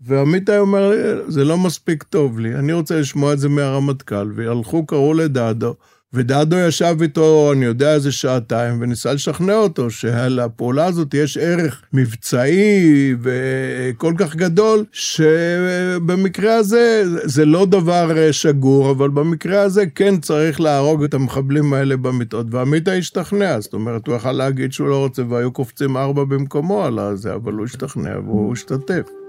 [0.00, 0.92] ועמיתי אומר,
[1.28, 5.74] זה לא מספיק טוב לי, אני רוצה לשמוע את זה מהרמטכ"ל, והלכו, קראו לדדו,
[6.14, 13.14] ודדו ישב איתו, אני יודע, איזה שעתיים, וניסה לשכנע אותו שלפעולה הזאת יש ערך מבצעי
[13.22, 21.04] וכל כך גדול, שבמקרה הזה זה לא דבר שגור, אבל במקרה הזה כן צריך להרוג
[21.04, 25.52] את המחבלים האלה במיטות, ועמית השתכנע, זאת אומרת, הוא יכל להגיד שהוא לא רוצה, והיו
[25.52, 29.23] קופצים ארבע במקומו על הזה, אבל הוא השתכנע והוא השתתף.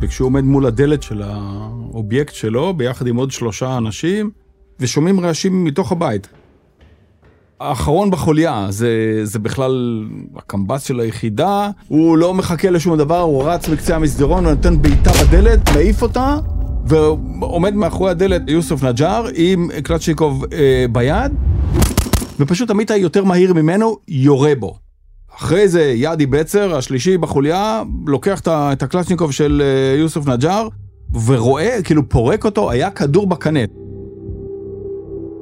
[0.00, 4.30] וכשהוא עומד מול הדלת של האובייקט שלו, ביחד עם עוד שלושה אנשים,
[4.80, 6.28] ושומעים רעשים מתוך הבית.
[7.60, 10.04] האחרון בחוליה, זה, זה בכלל
[10.36, 15.10] הקמב"ץ של היחידה, הוא לא מחכה לשום דבר, הוא רץ בקצה המסדרון, הוא נותן בעיטה
[15.12, 16.38] בדלת, מעיף אותה,
[16.86, 21.32] ועומד מאחורי הדלת יוסף נג'אר עם קלצ'ניקוב אה, ביד,
[22.40, 24.89] ופשוט עמית יותר מהיר ממנו, יורה בו.
[25.42, 30.68] אחרי זה יאדי בצר, השלישי בחוליה, לוקח את הקלצ'ניקוב של אה, יוסף נג'אר,
[31.26, 33.60] ורואה, כאילו פורק אותו, היה כדור בקנה.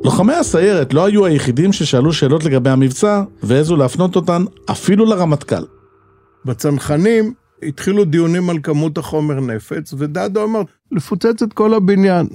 [0.04, 5.64] לוחמי הסיירת לא היו היחידים ששאלו שאלות לגבי המבצע, והעזו להפנות אותן אפילו לרמטכ"ל.
[6.44, 7.32] בצנחנים
[7.62, 12.26] התחילו דיונים על כמות החומר נפץ, ודדו אמר, לפוצץ את כל הבניין.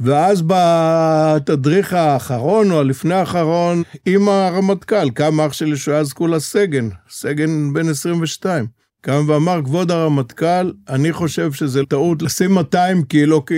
[0.00, 6.40] ואז בתדריך האחרון, או הלפני האחרון, עם הרמטכ"ל, קם אח שלי שהוא היה אז כולה
[6.40, 8.66] סגן, סגן בן 22.
[9.00, 13.54] קם ואמר, כבוד הרמטכ"ל, אני חושב שזה טעות לשים 200 קילו, כי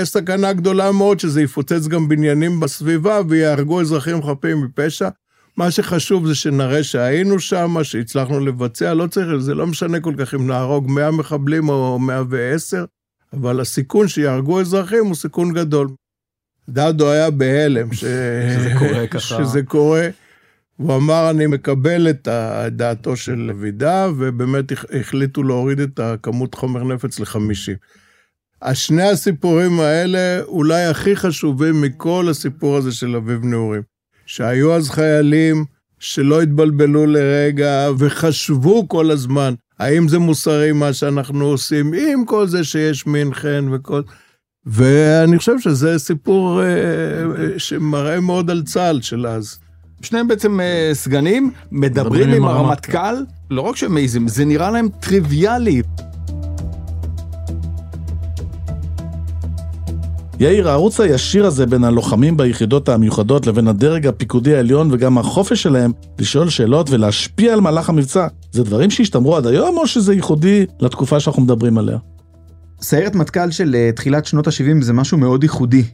[0.00, 5.08] יש סכנה גדולה מאוד שזה יפוצץ גם בניינים בסביבה ויהרגו אזרחים חפים מפשע.
[5.56, 10.34] מה שחשוב זה שנראה שהיינו שם, שהצלחנו לבצע, לא צריך, זה לא משנה כל כך
[10.34, 12.84] אם נהרוג 100 מחבלים או 110,
[13.32, 15.88] אבל הסיכון שיהרגו אזרחים הוא סיכון גדול.
[16.68, 18.00] דדו היה בהלם ש...
[18.00, 19.20] שזה קורה ככה.
[19.20, 20.08] שזה קורה.
[20.76, 22.28] הוא אמר, אני מקבל את
[22.70, 24.64] דעתו של אבידה, ובאמת
[25.00, 27.76] החליטו להוריד את הכמות חומר נפץ ל-50.
[28.62, 33.82] השני הסיפורים האלה אולי הכי חשובים מכל הסיפור הזה של אביב נעורים.
[34.26, 35.64] שהיו אז חיילים
[35.98, 42.64] שלא התבלבלו לרגע וחשבו כל הזמן האם זה מוסרי מה שאנחנו עושים, עם כל זה
[42.64, 44.02] שיש מינכן וכל...
[44.66, 49.58] ואני חושב שזה סיפור אה, אה, שמראה מאוד על צה"ל של אז.
[50.02, 53.14] שניהם בעצם אה, סגנים, מדברים עם הרמטכ"ל,
[53.50, 55.82] לא רק שהם מעיזים, זה נראה להם טריוויאלי.
[60.40, 65.92] יאיר, הערוץ הישיר הזה בין הלוחמים ביחידות המיוחדות לבין הדרג הפיקודי העליון וגם החופש שלהם
[66.18, 71.20] לשאול שאלות ולהשפיע על מהלך המבצע, זה דברים שהשתמרו עד היום, או שזה ייחודי לתקופה
[71.20, 71.98] שאנחנו מדברים עליה?
[72.82, 75.84] סיירת מטכ"ל של אה, תחילת שנות ה-70 זה משהו מאוד ייחודי.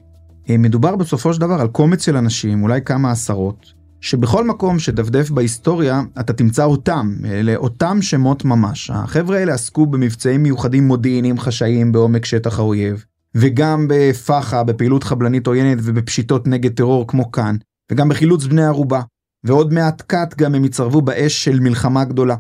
[0.51, 5.31] אה, מדובר בסופו של דבר על קומץ של אנשים, אולי כמה עשרות, שבכל מקום שדפדף
[5.31, 8.91] בהיסטוריה, אתה תמצא אותם, אלה אותם שמות ממש.
[8.95, 15.79] החבר'ה האלה עסקו במבצעים מיוחדים מודיעיניים חשאיים בעומק שטח האויב, וגם בפח"ע, בפעילות חבלנית עוינת
[15.83, 17.57] ובפשיטות נגד טרור כמו כאן,
[17.93, 19.01] וגם בחילוץ בני ערובה.
[19.45, 22.37] ועוד מעט קאט גם הם יצרבו באש של מלחמה גדולה.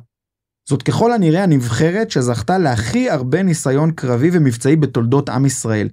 [0.68, 5.88] זאת ככל הנראה הנבחרת שזכתה להכי הרבה ניסיון קרבי ומבצעי בתולדות עם ישראל.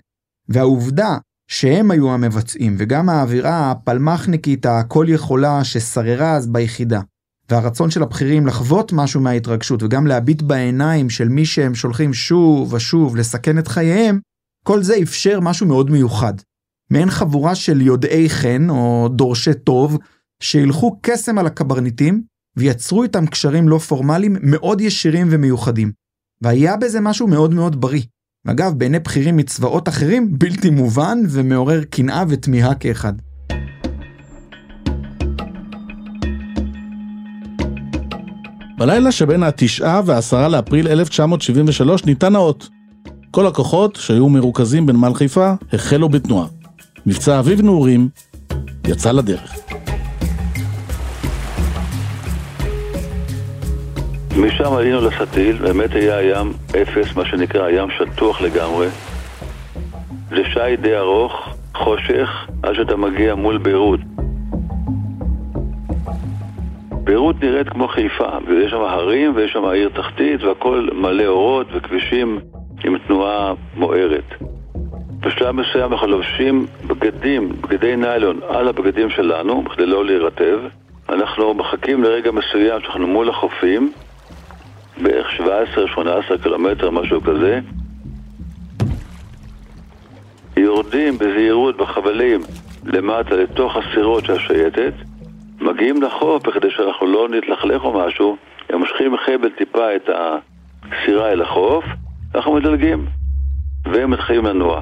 [0.50, 7.02] והעובדה שהם היו המבצעים, וגם האווירה הפלמחניקית הכל יכולה ששררה אז ביחידה,
[7.50, 13.16] והרצון של הבכירים לחוות משהו מההתרגשות וגם להביט בעיניים של מי שהם שולחים שוב ושוב
[13.16, 14.20] לסכן את חייהם,
[14.66, 16.34] כל זה אפשר משהו מאוד מיוחד.
[16.90, 19.98] מעין חבורה של יודעי חן או דורשי טוב,
[20.40, 22.24] שילכו קסם על הקברניטים
[22.58, 25.92] ויצרו איתם קשרים לא פורמליים מאוד ישירים ומיוחדים.
[26.42, 28.02] והיה בזה משהו מאוד מאוד בריא.
[28.48, 33.14] אגב, בעיני בכירים מצבאות אחרים, בלתי מובן ומעורר קנאה ותמיהה כאחד.
[38.78, 42.70] בלילה שבין התשעה והעשרה לאפריל 1973 ניתן האות.
[43.32, 46.48] כל הכוחות שהיו מרוכזים בנמל חיפה החלו בתנועה.
[47.06, 48.10] מבצע אביב נעורים
[48.88, 49.63] יצא לדרך.
[54.38, 58.88] משם עלינו לסטיל, באמת היה ים אפס, מה שנקרא ים שטוח לגמרי.
[60.30, 62.30] זה שי די ארוך, חושך,
[62.64, 64.00] עד שאתה מגיע מול ביירות.
[67.04, 72.40] ביירות נראית כמו חיפה, ויש שם הרים ויש שם עיר תחתית והכל מלא אורות וכבישים
[72.84, 74.34] עם תנועה מוארת.
[75.20, 80.60] בשלב מסוים אנחנו לובשים בגדים, בגדי ניילון, על הבגדים שלנו, כדי לא להירטב.
[81.10, 83.92] אנחנו מחכים לרגע מסוים שאנחנו מול החופים,
[85.02, 85.28] בערך
[85.98, 87.60] 17-18 קילומטר, משהו כזה.
[90.58, 92.42] יורדים בזהירות בחבלים
[92.84, 94.94] למטה לתוך הסירות של השייטת,
[95.62, 98.38] מגיעים לחוף בכדי שאנחנו לא נתלכלך או משהו,
[98.70, 101.86] הם מושכים חבל טיפה את הסירה אל החוף,
[102.36, 103.06] אנחנו מדלגים,
[103.86, 104.82] והם מתחילים לנוע.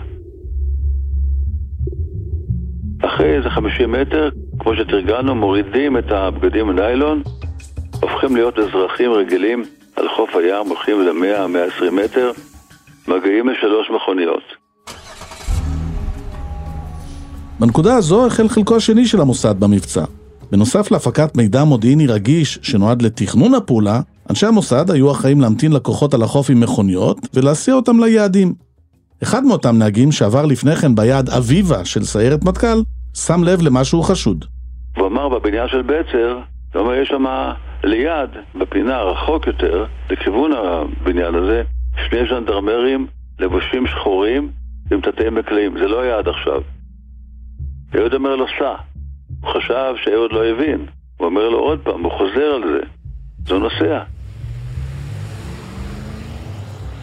[3.01, 7.21] אחרי איזה 50 מטר, כמו שתרגלנו, מורידים את הבגדים הניילון,
[8.01, 9.63] הופכים להיות אזרחים רגילים
[10.01, 12.31] על חוף הים, הולכים ל-100-120 מטר,
[13.07, 14.43] מגיעים לשלוש מכוניות.
[17.59, 20.03] בנקודה הזו החל חלקו השני של המוסד במבצע.
[20.51, 26.21] בנוסף להפקת מידע מודיעיני רגיש שנועד לתכנון הפעולה, אנשי המוסד היו אחראים להמתין לקוחות על
[26.21, 28.53] החוף עם מכוניות ולהסיע אותם ליעדים.
[29.23, 32.81] אחד מאותם נהגים שעבר לפני כן ביעד אביבה של סיירת מטכ"ל,
[33.13, 34.45] שם לב למשהו חשוד.
[34.97, 36.39] הוא אמר בבניין של בצר,
[36.73, 37.25] הוא אומר, יש שם
[37.83, 41.63] ליד, בפינה רחוק יותר, לכיוון הבניין הזה,
[42.09, 43.07] שני ז'נדרמרים
[43.39, 44.51] לבושים שחורים
[44.91, 45.77] עם תתי מקלעים.
[45.77, 46.61] זה לא היה עד עכשיו.
[47.95, 48.75] אהוד אומר לו, סע.
[49.41, 50.85] הוא חשב שאהוד לא הבין.
[51.17, 52.79] הוא אומר לו עוד פעם, הוא חוזר על זה.
[53.45, 54.03] זה נוסע.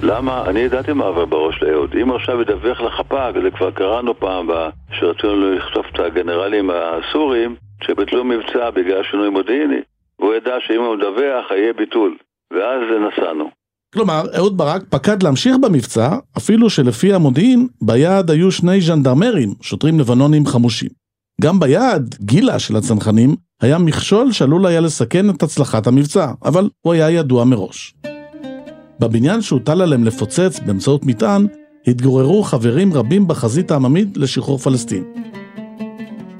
[0.03, 0.45] למה?
[0.47, 1.95] אני ידעתי מה עבר בראש לאהוד.
[2.03, 4.49] אם עכשיו ידווח לחפ"ק, זה כבר קראנו פעם
[4.93, 9.81] שרצינו לכתוב את הגנרלים הסורים, שביטלו מבצע בגלל שינוי מודיעיני.
[10.21, 12.17] והוא ידע שאם הוא מדווח, יהיה ביטול.
[12.53, 13.51] ואז נסענו.
[13.95, 20.47] כלומר, אהוד ברק פקד להמשיך במבצע, אפילו שלפי המודיעין, ביעד היו שני ז'נדרמרים, שוטרים לבנונים
[20.47, 20.89] חמושים.
[21.41, 26.93] גם ביעד, גילה של הצנחנים, היה מכשול שעלול היה לסכן את הצלחת המבצע, אבל הוא
[26.93, 27.95] היה ידוע מראש.
[29.01, 31.47] בבניין שהוטל עליהם לפוצץ באמצעות מטען,
[31.87, 35.05] התגוררו חברים רבים בחזית העממית לשחרור פלסטין.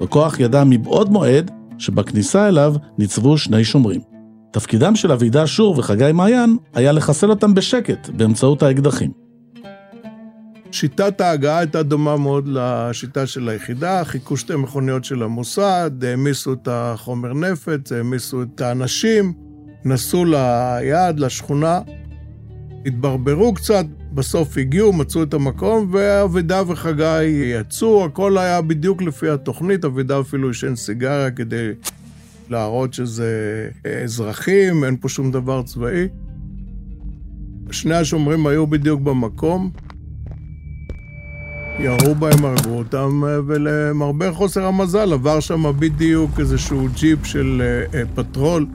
[0.01, 4.01] הכוח ידע מבעוד מועד שבכניסה אליו ניצבו שני שומרים.
[4.53, 9.11] תפקידם של אבידע שור וחגי מעיין היה לחסל אותם בשקט באמצעות האקדחים.
[10.73, 16.69] שיטת ההגעה הייתה דומה מאוד לשיטה של היחידה, חיכו שתי מכוניות של המוסד, העמיסו את
[16.71, 19.33] החומר נפץ, העמיסו את האנשים,
[19.85, 21.81] נסעו ליעד, לשכונה,
[22.87, 29.85] התברברו קצת, בסוף הגיעו, מצאו את המקום, ואבידה וחגי יצאו, הכל היה בדיוק לפי התוכנית,
[29.85, 31.71] אבידה אפילו עישן סיגריה כדי
[32.51, 33.69] להראות שזה
[34.05, 36.09] אזרחים, אין פה שום דבר צבאי.
[37.71, 39.71] שני השומרים היו בדיוק במקום,
[41.79, 47.63] ירו בהם, הרגו אותם, ולמרבה חוסר המזל עבר שם בדיוק איזשהו ג'יפ של
[47.95, 48.67] אה, פטרול,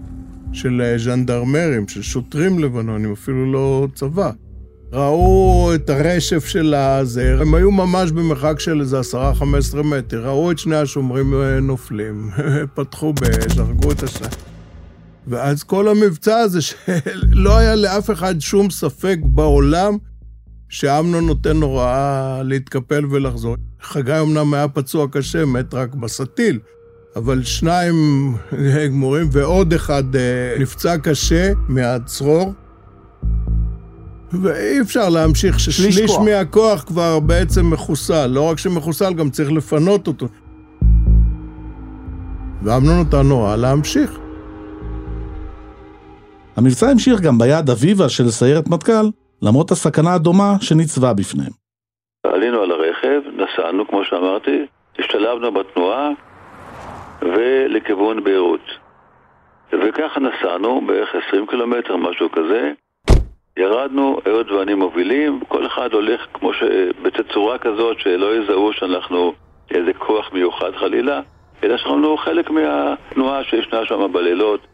[0.54, 4.32] של ז'נדרמרים, של שוטרים לבנונים, אפילו לא צבא.
[4.94, 10.26] ראו את הרשף של הזה, הם היו ממש במרחק של איזה עשרה, חמש עשרה מטר,
[10.26, 12.30] ראו את שני השומרים נופלים,
[12.76, 14.28] פתחו באש, הרגו את השני.
[15.28, 19.98] ואז כל המבצע הזה, שלא היה לאף אחד שום ספק בעולם
[20.70, 23.56] שאמנון נותן הוראה להתקפל ולחזור.
[23.82, 26.60] חגי אמנם היה פצוע קשה, מת רק בסטיל,
[27.16, 27.96] אבל שניים
[28.90, 32.54] גמורים ועוד אחד אה, נפצע קשה מהצרור.
[34.42, 38.28] ואי אפשר להמשיך ששליש מהכוח כבר בעצם מחוסל.
[38.28, 40.26] לא רק שמחוסל, גם צריך לפנות אותו.
[42.64, 44.20] ואמנון נתן הוראה להמשיך.
[46.56, 49.06] המבצע המשיך גם ביד אביבה של סיירת מטכ"ל,
[49.42, 51.52] למרות הסכנה הדומה שניצבה בפניהם.
[52.24, 54.66] עלינו על הרכב, נסענו, כמו שאמרתי,
[55.00, 56.10] השתלבנו בתנועה
[57.22, 58.66] ולכיוון ביירות.
[59.74, 62.72] וככה נסענו בערך 20 קילומטר, משהו כזה.
[63.58, 66.64] ירדנו, היות ואני מובילים, כל אחד הולך כמו ש...
[67.02, 69.34] בתצורה כזאת שלא יזהו שאנחנו
[69.72, 71.22] איזה כוח מיוחד חלילה,
[71.64, 74.68] אלא שאנחנו חלק מהתנועה שישנה שם בלילות.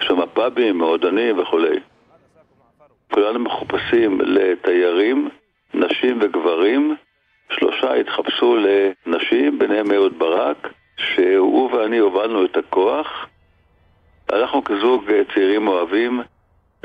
[0.00, 1.80] יש שם פאבים, מועדונים וכולי.
[3.12, 5.28] כולנו מחופשים לתיירים,
[5.74, 6.96] נשים וגברים.
[7.50, 13.29] שלושה התחפשו לנשים, ביניהם אהוד ברק, שהוא ואני הובלנו את הכוח.
[14.32, 16.20] הלכנו כזוג צעירים אוהבים,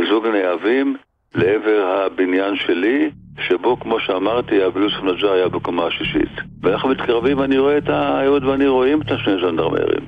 [0.09, 0.97] זוג נאהבים,
[1.35, 6.31] לעבר הבניין שלי, שבו, כמו שאמרתי, אבי יוסף נג'אר היה בקומה השישית.
[6.61, 10.05] ואנחנו מתקרבים, ואני רואה את האהוד ואני רואים את השני ז'נדרמרים.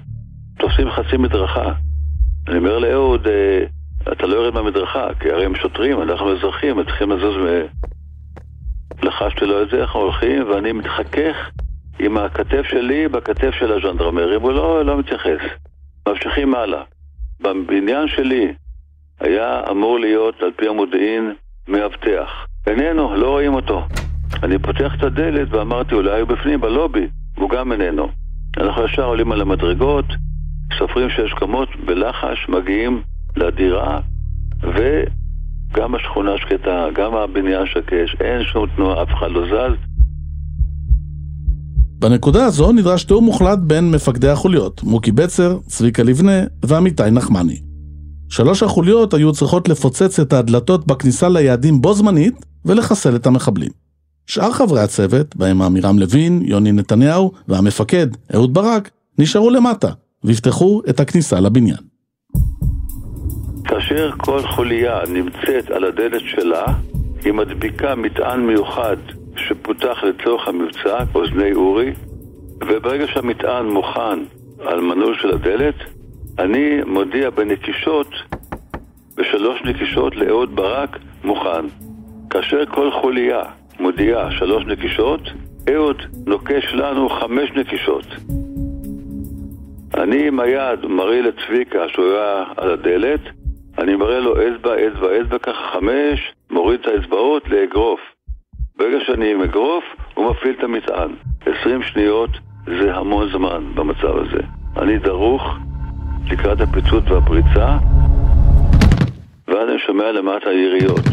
[0.59, 1.71] תופסים חצי מדרכה.
[2.47, 3.63] אני אומר לאהוד, אה,
[4.11, 7.65] אתה לא יורד מהמדרכה, כי הרי הם שוטרים, אנחנו אזרחים, הם צריכים לזוז מ...
[9.05, 11.35] לחשתי לו את זה, אנחנו הולכים, ואני מתחכך
[11.99, 15.39] עם הכתף שלי בכתף של הז'נדרמרים, הוא לא, לא מתייחס.
[16.07, 16.83] ממשיכים הלאה.
[17.41, 18.53] בבניין שלי
[19.19, 21.33] היה אמור להיות, על פי המודיעין,
[21.67, 22.45] מאבטח.
[22.67, 23.87] איננו, לא רואים אותו.
[24.43, 28.07] אני פותח את הדלת ואמרתי, אולי הוא בפנים, בלובי, והוא גם איננו.
[28.57, 30.05] אנחנו ישר עולים על המדרגות,
[30.77, 33.01] סופרים שש קומות, בלחש מגיעים
[33.35, 33.99] לדירה,
[34.61, 39.86] וגם השכונה שקטה, גם הבניין שקש, אין שום תנועה, אף אחד לא זז.
[41.99, 47.61] בנקודה הזו נדרש תיאום מוחלט בין מפקדי החוליות, מוקי בצר, צביקה לבנה ועמיתי נחמני.
[48.29, 53.69] שלוש החוליות היו צריכות לפוצץ את הדלתות בכניסה ליעדים בו זמנית ולחסל את המחבלים.
[54.27, 59.91] שאר חברי הצוות, בהם עמירם לוין, יוני נתניהו והמפקד, אהוד ברק, נשארו למטה,
[60.23, 61.79] ויפתחו את הכניסה לבניין.
[63.65, 66.65] כאשר כל חוליה נמצאת על הדלת שלה,
[67.23, 68.97] היא מדביקה מטען מיוחד
[69.37, 71.93] שפותח לצורך המבצע, אוזני אורי,
[72.67, 74.19] וברגע שהמטען מוכן
[74.59, 75.75] על מנעול של הדלת,
[76.39, 78.07] אני מודיע בנקישות,
[79.15, 81.65] בשלוש נקישות לאהוד ברק, מוכן.
[82.29, 83.41] כאשר כל חוליה
[83.79, 85.21] מודיעה שלוש נקישות,
[85.73, 88.05] אהוד נוקש לנו חמש נקישות.
[89.93, 93.19] אני עם היד מראה לצביקה שהוא היה על הדלת,
[93.77, 97.99] אני מראה לו אצבע, אצבע, אצבע, ככה חמש, מוריד את האצבעות לאגרוף.
[98.77, 101.11] ברגע שאני עם אגרוף, הוא מפעיל את המטען.
[101.45, 102.29] עשרים שניות
[102.65, 104.41] זה המון זמן במצב הזה.
[104.77, 105.57] אני דרוך
[106.31, 107.77] לקראת הפיצוץ והפריצה,
[109.47, 111.05] ואז אני שומע למטה יריות.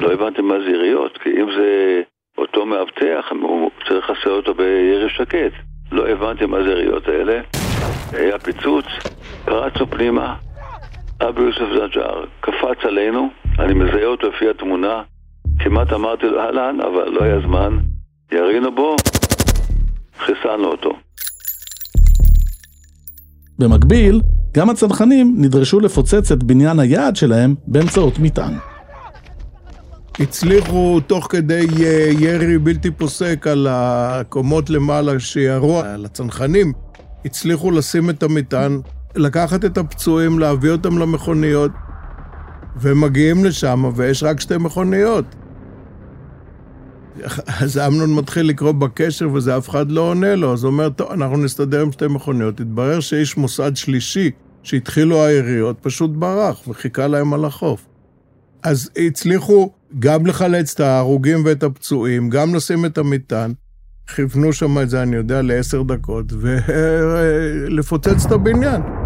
[0.00, 2.02] לא הבנתי מה זה יריות, כי אם זה
[2.38, 5.52] אותו מאבטח, הוא צריך לחסר אותו בירי שקט.
[5.92, 7.40] לא הבנתי מה זה היריות האלה.
[8.12, 8.84] היה פיצוץ,
[9.44, 10.34] פרצנו פנימה,
[11.28, 15.02] אבי יוסף זג'אר קפץ עלינו, אני מזהה אותו לפי התמונה,
[15.58, 17.78] כמעט אמרתי לו אהלן, אבל לא היה זמן,
[18.32, 18.96] ירינו בו,
[20.18, 20.90] חיסלנו אותו.
[23.58, 24.20] במקביל,
[24.56, 28.54] גם הצנחנים נדרשו לפוצץ את בניין היעד שלהם באמצעות מטען.
[30.20, 36.72] הצליחו תוך כדי אה, ירי בלתי פוסק על הקומות למעלה שירו על הצנחנים,
[37.24, 38.80] הצליחו לשים את המטען,
[39.16, 41.70] לקחת את הפצועים, להביא אותם למכוניות,
[42.80, 45.24] ומגיעים לשם, ויש רק שתי מכוניות.
[47.60, 51.12] אז אמנון מתחיל לקרוא בקשר וזה אף אחד לא עונה לו, אז הוא אומר, טוב,
[51.12, 52.60] אנחנו נסתדר עם שתי מכוניות.
[52.60, 54.30] התברר שאיש מוסד שלישי,
[54.62, 57.86] שהתחילו היריות, פשוט ברח וחיכה להם על החוף.
[58.62, 63.52] אז הצליחו גם לחלץ את ההרוגים ואת הפצועים, גם לשים את המטען,
[64.14, 69.03] כיוונו שם את זה, אני יודע, לעשר דקות, ולפוצץ את הבניין.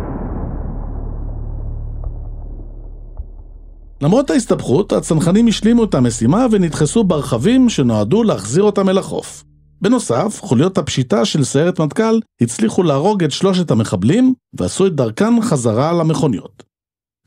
[4.03, 9.45] למרות ההסתבכות, הצנחנים השלימו את המשימה ונדחסו ברכבים שנועדו להחזיר אותם אל החוף.
[9.83, 15.93] בנוסף, חוליות הפשיטה של סיירת מטכ"ל הצליחו להרוג את שלושת המחבלים ועשו את דרכן חזרה
[15.93, 16.63] למכוניות.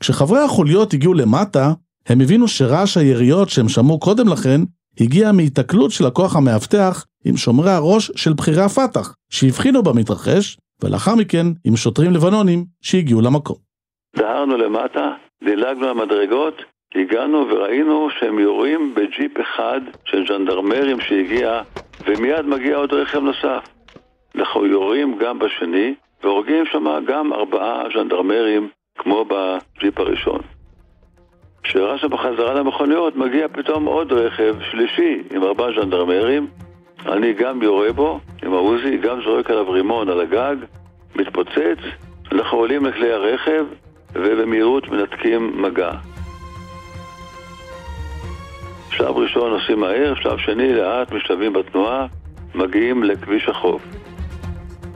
[0.00, 1.72] כשחברי החוליות הגיעו למטה,
[2.06, 4.60] הם הבינו שרעש היריות שהם שמעו קודם לכן
[5.00, 11.46] הגיע מהיתקלות של הכוח המאבטח עם שומרי הראש של בכירי הפת"ח, שהבחינו במתרחש ולאחר מכן
[11.64, 13.56] עם שוטרים לבנונים שהגיעו למקום.
[14.16, 15.10] דהרנו למטה,
[15.44, 16.62] דילגנו למדרגות,
[16.94, 21.60] הגענו וראינו שהם יורים בג'יפ אחד של ז'נדרמרים שהגיע,
[22.06, 23.68] ומיד מגיע עוד רכב נוסף.
[24.34, 28.68] אנחנו יורים גם בשני, והורגים שם גם ארבעה ז'נדרמרים,
[28.98, 30.40] כמו בג'יפ הראשון.
[31.62, 36.46] כשרשנו בחזרה למכוניות, מגיע פתאום עוד רכב שלישי עם ארבעה ז'נדרמרים.
[37.06, 40.56] אני גם יורה בו עם העוזי, גם זורק עליו רימון על הגג,
[41.16, 41.78] מתפוצץ,
[42.32, 43.66] אנחנו עולים לכלי הרכב
[44.14, 45.90] ובמהירות מנתקים מגע.
[48.90, 52.06] שלב ראשון עושים מהר, שלב שני לאט משתלבים בתנועה,
[52.54, 53.82] מגיעים לכביש החוף.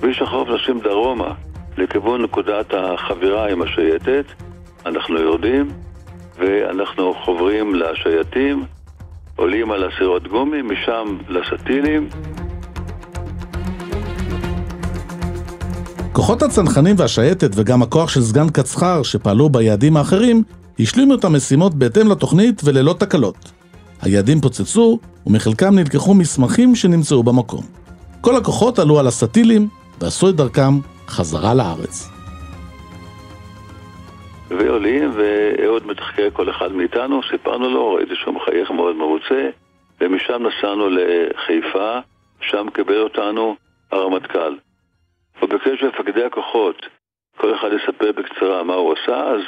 [0.01, 1.35] כביש החוף נוסעים דרומה
[1.79, 4.25] לכיוון נקודת החבירה עם השייטת,
[4.87, 5.69] אנחנו יורדים
[6.39, 8.65] ואנחנו חוברים לשייטים,
[9.37, 12.09] עולים על הסירות גומי, משם לסטילים.
[16.17, 20.43] כוחות הצנחנים והשייטת וגם הכוח של סגן קצחר שפעלו ביעדים האחרים
[20.81, 23.37] השלימו את המשימות בהתאם לתוכנית וללא תקלות.
[24.03, 27.63] היעדים פוצצו ומחלקם נלקחו מסמכים שנמצאו במקום.
[28.21, 29.69] כל הכוחות עלו על הסטילים
[30.01, 30.73] ועשו את דרכם
[31.09, 32.11] חזרה לארץ.
[34.51, 39.49] ועולים, ואהוד מתחקר כל אחד מאיתנו, סיפרנו לו, ראיתי שהוא מחייך מאוד מרוצה,
[40.01, 41.99] ומשם נסענו לחיפה,
[42.41, 43.57] שם קיבל אותנו
[43.93, 44.66] הרמטכ"ל.
[45.41, 46.77] הוא ביקש ממפקדי הכוחות,
[47.37, 49.41] כל אחד יספר בקצרה מה הוא עשה, אז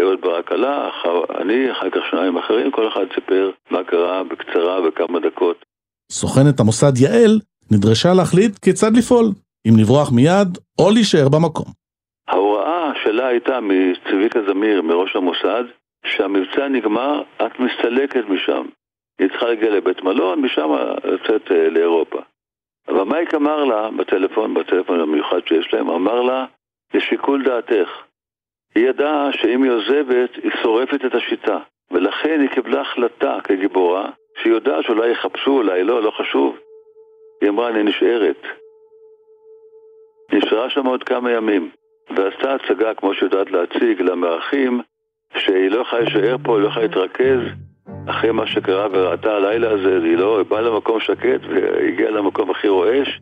[0.00, 4.80] אהוד ברק עלה, אחר, אני, אחר כך שניים אחרים, כל אחד סיפר מה קרה בקצרה
[4.82, 5.64] בכמה דקות.
[6.12, 7.40] סוכנת המוסד יעל
[7.72, 9.26] נדרשה להחליט כיצד לפעול,
[9.68, 11.66] אם לברוח מיד או להישאר במקום.
[12.28, 15.64] ההוראה שלה הייתה מצביקה זמיר, מראש המוסד,
[16.06, 18.66] שהמבצע נגמר, את מסתלקת משם.
[19.18, 20.70] היא צריכה להגיע לבית מלון, משם
[21.04, 22.18] לצאת אה, לאירופה.
[22.88, 26.44] אבל מייק אמר לה, בטלפון, בטלפון המיוחד שיש להם, אמר לה,
[26.94, 27.88] לשיקול דעתך.
[28.74, 31.58] היא ידעה שאם היא עוזבת, היא שורפת את השיטה.
[31.90, 34.10] ולכן היא קיבלה החלטה כגיבורה,
[34.42, 36.58] שהיא יודעת שאולי יחפשו, אולי לא, לא חשוב.
[37.40, 38.42] היא אמרה, אני נשארת.
[40.32, 41.70] נשארה שם עוד כמה ימים,
[42.10, 44.80] ועשתה הצגה, כמו שיודעת להציג, למארחים,
[45.36, 47.40] שהיא לא יכולה להישאר פה, היא לא יכולה להתרכז.
[48.06, 53.20] אחרי מה שקרה וראתה הלילה הזה, היא לא באה למקום שקט והגיעה למקום הכי רועש.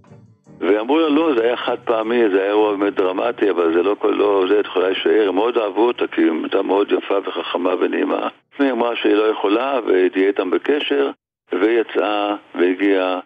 [0.60, 3.96] ואמרו לה, לא, זה היה חד פעמי, זה היה אירוע באמת דרמטי, אבל זה לא
[3.98, 5.28] כל, לא, זה, את יכולה להישאר.
[5.28, 8.28] הם מאוד אהבו אותה, כי היא הייתה מאוד יפה וחכמה ונעימה.
[8.58, 11.10] היא אמרה שהיא לא יכולה, והיא תהיה איתם בקשר,
[11.52, 13.20] והיא יצאה והגיעה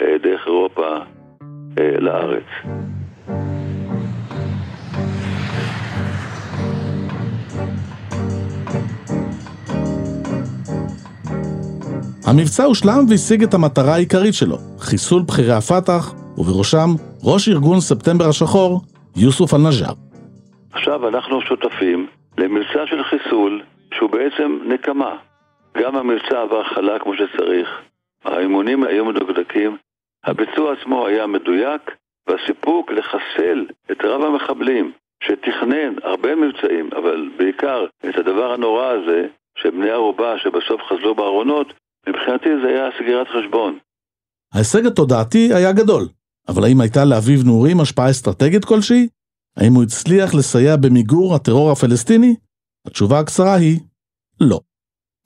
[0.00, 0.96] אה, דרך אירופה
[1.78, 2.44] אה, לארץ.
[12.26, 16.88] המבצע הושלם והשיג את המטרה העיקרית שלו, חיסול בכירי הפת"ח, ובראשם
[17.24, 18.80] ראש ארגון ספטמבר השחור,
[19.16, 19.94] יוסוף אל-נג'אר.
[20.72, 22.06] עכשיו אנחנו שותפים
[22.38, 23.62] למבצע של חיסול
[23.94, 25.16] שהוא בעצם נקמה.
[25.78, 27.68] גם המבצע עבר חלק כמו שצריך,
[28.24, 29.76] האימונים היו מדוקדקים,
[30.24, 31.82] הביצוע עצמו היה מדויק,
[32.26, 34.92] והסיפוק לחסל את רב המחבלים,
[35.22, 39.26] שתכנן הרבה מבצעים, אבל בעיקר את הדבר הנורא הזה,
[39.58, 41.72] שבני ערובה שבסוף חזרו בארונות,
[42.08, 43.78] מבחינתי זה היה סגירת חשבון.
[44.54, 46.08] ההישג התודעתי היה גדול,
[46.48, 49.08] אבל האם הייתה לאביב נעורים השפעה אסטרטגית כלשהי?
[49.56, 52.34] האם הוא הצליח לסייע במיגור הטרור הפלסטיני?
[52.86, 53.80] התשובה הקצרה היא
[54.40, 54.60] לא.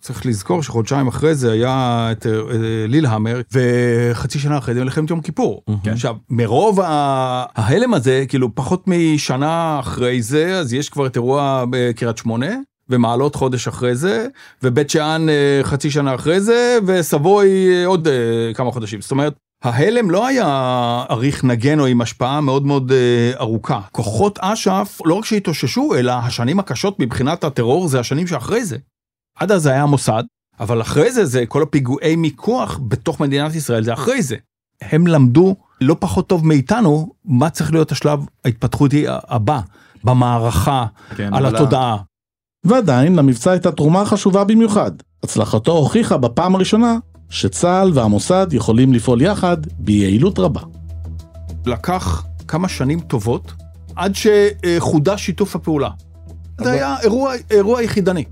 [0.03, 5.21] צריך לזכור שחודשיים אחרי זה היה את אה, לילהמר, וחצי שנה אחרי זה מלחמת יום
[5.21, 5.63] כיפור.
[5.85, 5.91] כן.
[5.91, 6.81] עכשיו, מרוב
[7.55, 12.55] ההלם הזה, כאילו פחות משנה אחרי זה, אז יש כבר את אירוע בקריית שמונה,
[12.91, 14.27] ומעלות חודש אחרי זה,
[14.63, 18.09] ובית שאן אה, חצי שנה אחרי זה, וסבוי אה, עוד
[18.55, 19.01] כמה חודשים.
[19.01, 19.35] זאת אומרת,
[19.65, 20.47] ההלם לא היה
[21.11, 22.93] אריך נגן או עם השפעה מאוד מאוד
[23.35, 23.81] ארוכה.
[23.93, 28.77] כוחות אש"ף לא רק שהתאוששו, אלא השנים הקשות מבחינת הטרור זה השנים שאחרי זה.
[29.37, 30.23] עד אז זה היה המוסד,
[30.61, 34.37] אבל אחרי זה, זה כל הפיגועי מיקוח בתוך מדינת ישראל, זה אחרי זה.
[34.83, 39.61] הם למדו לא פחות טוב מאיתנו מה צריך להיות השלב ההתפתחותי הבא,
[40.05, 41.97] במערכה, כן, על התודעה.
[42.69, 44.91] ועדיין, למבצע הייתה תרומה חשובה במיוחד.
[45.23, 46.99] הצלחתו הוכיחה בפעם הראשונה
[47.31, 50.61] שצה"ל והמוסד יכולים לפעול יחד ביעילות רבה.
[51.67, 53.53] לקח כמה שנים טובות
[53.97, 55.91] עד שחודש שיתוף הפעולה.
[56.59, 56.65] אבל...
[56.65, 58.25] זה היה אירוע, אירוע יחידני.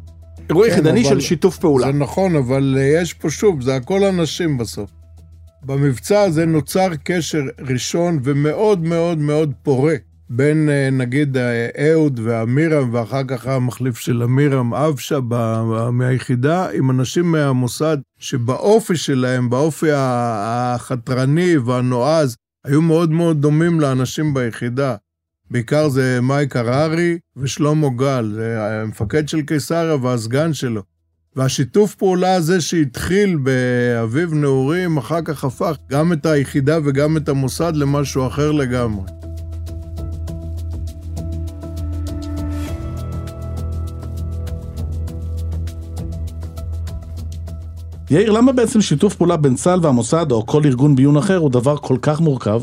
[0.48, 1.86] אירוע כן, יחידני של שיתוף פעולה.
[1.86, 4.90] זה נכון, אבל אה, יש פה שוב, זה הכל אנשים בסוף.
[5.62, 9.94] במבצע הזה נוצר קשר ראשון ומאוד מאוד מאוד פורה
[10.36, 11.36] בין אה, נגיד
[11.78, 15.18] אהוד ואמירם, ואחר כך המחליף של אמירם, אבשה
[15.92, 24.96] מהיחידה, עם אנשים מהמוסד, שבאופי שלהם, באופי החתרני והנועז, היו מאוד מאוד דומים לאנשים ביחידה.
[25.50, 30.82] בעיקר זה מייק הררי ושלמה גל, המפקד של קיסריה והסגן שלו.
[31.36, 37.72] והשיתוף פעולה הזה שהתחיל באביב נעורים, אחר כך הפך גם את היחידה וגם את המוסד
[37.76, 39.23] למשהו אחר לגמרי.
[48.14, 51.76] יאיר, למה בעצם שיתוף פעולה בין צה"ל והמוסד או כל ארגון ביון אחר הוא דבר
[51.76, 52.62] כל כך מורכב?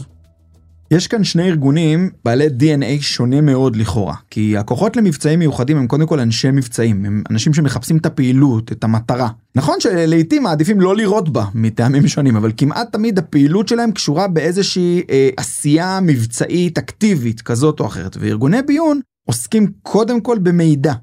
[0.91, 6.07] יש כאן שני ארגונים בעלי DNA שונה מאוד לכאורה, כי הכוחות למבצעים מיוחדים הם קודם
[6.07, 9.29] כל אנשי מבצעים, הם אנשים שמחפשים את הפעילות, את המטרה.
[9.55, 15.01] נכון שלעיתים מעדיפים לא לראות בה מטעמים שונים, אבל כמעט תמיד הפעילות שלהם קשורה באיזושהי
[15.09, 20.93] אה, עשייה מבצעית אקטיבית כזאת או אחרת, וארגוני ביון עוסקים קודם כל במידע.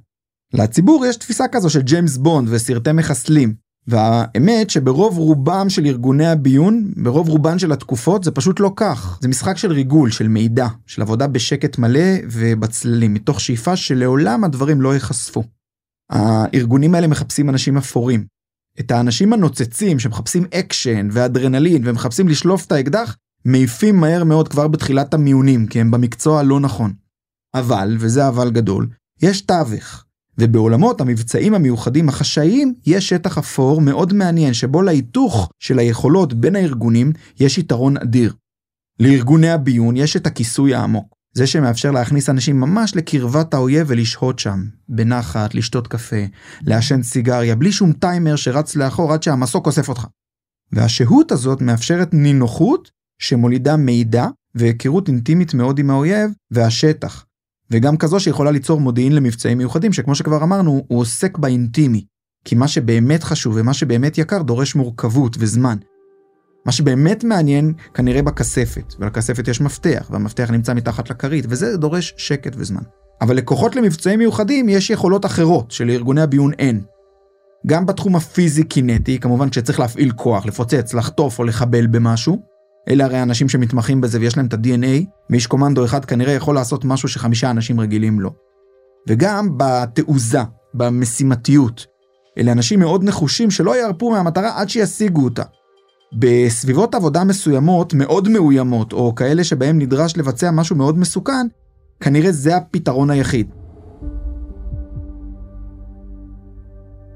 [0.55, 6.93] לציבור יש תפיסה כזו של ג'יימס בונד וסרטי מחסלים, והאמת שברוב רובם של ארגוני הביון,
[6.97, 9.19] ברוב רובן של התקופות, זה פשוט לא כך.
[9.23, 14.81] זה משחק של ריגול, של מידע, של עבודה בשקט מלא ובצללים, מתוך שאיפה שלעולם הדברים
[14.81, 15.45] לא ייחשפו.
[16.11, 18.25] הארגונים האלה מחפשים אנשים אפורים.
[18.81, 25.15] את האנשים הנוצצים שמחפשים אקשן ואדרנלין ומחפשים לשלוף את האקדח, מעיפים מהר מאוד כבר בתחילת
[25.15, 26.93] המיונים, כי הם במקצוע הלא נכון.
[27.55, 28.89] אבל, וזה אבל גדול,
[29.23, 30.05] יש תווך.
[30.41, 37.13] ובעולמות המבצעים המיוחדים החשאיים יש שטח אפור מאוד מעניין שבו להיתוך של היכולות בין הארגונים
[37.41, 38.35] יש יתרון אדיר.
[39.01, 44.65] לארגוני הביון יש את הכיסוי העמוק, זה שמאפשר להכניס אנשים ממש לקרבת האויב ולשהות שם,
[44.89, 46.25] בנחת, לשתות קפה,
[46.63, 50.07] לעשן סיגריה, בלי שום טיימר שרץ לאחור עד שהמסוק אוסף אותך.
[50.73, 57.25] והשהות הזאת מאפשרת נינוחות שמולידה מידע והיכרות אינטימית מאוד עם האויב והשטח,
[57.71, 62.05] וגם כזו שיכולה ליצור מודיעין למבצעים מיוחדים, שכמו שכבר אמרנו, הוא עוסק באינטימי.
[62.45, 65.77] כי מה שבאמת חשוב ומה שבאמת יקר דורש מורכבות וזמן.
[66.67, 72.53] מה שבאמת מעניין כנראה בכספת, ולכספת יש מפתח, והמפתח נמצא מתחת לכרית, וזה דורש שקט
[72.57, 72.83] וזמן.
[73.21, 76.81] אבל לכוחות למבצעים מיוחדים יש יכולות אחרות שלארגוני הביון אין.
[77.67, 82.43] גם בתחום הפיזי-קינטי, כמובן כשצריך להפעיל כוח, לפוצץ, לחטוף או לחבל במשהו,
[82.91, 86.85] אלה הרי האנשים שמתמחים בזה ויש להם את ה-DNA, ואיש קומנדו אחד כנראה יכול לעשות
[86.85, 88.31] משהו שחמישה אנשים רגילים לא.
[89.09, 90.43] וגם בתעוזה,
[90.75, 91.87] במשימתיות.
[92.39, 95.43] אלה אנשים מאוד נחושים שלא ירפו מהמטרה עד שישיגו אותה.
[96.19, 101.47] בסביבות עבודה מסוימות, מאוד מאוימות, או כאלה שבהם נדרש לבצע משהו מאוד מסוכן,
[102.01, 103.51] כנראה זה הפתרון היחיד.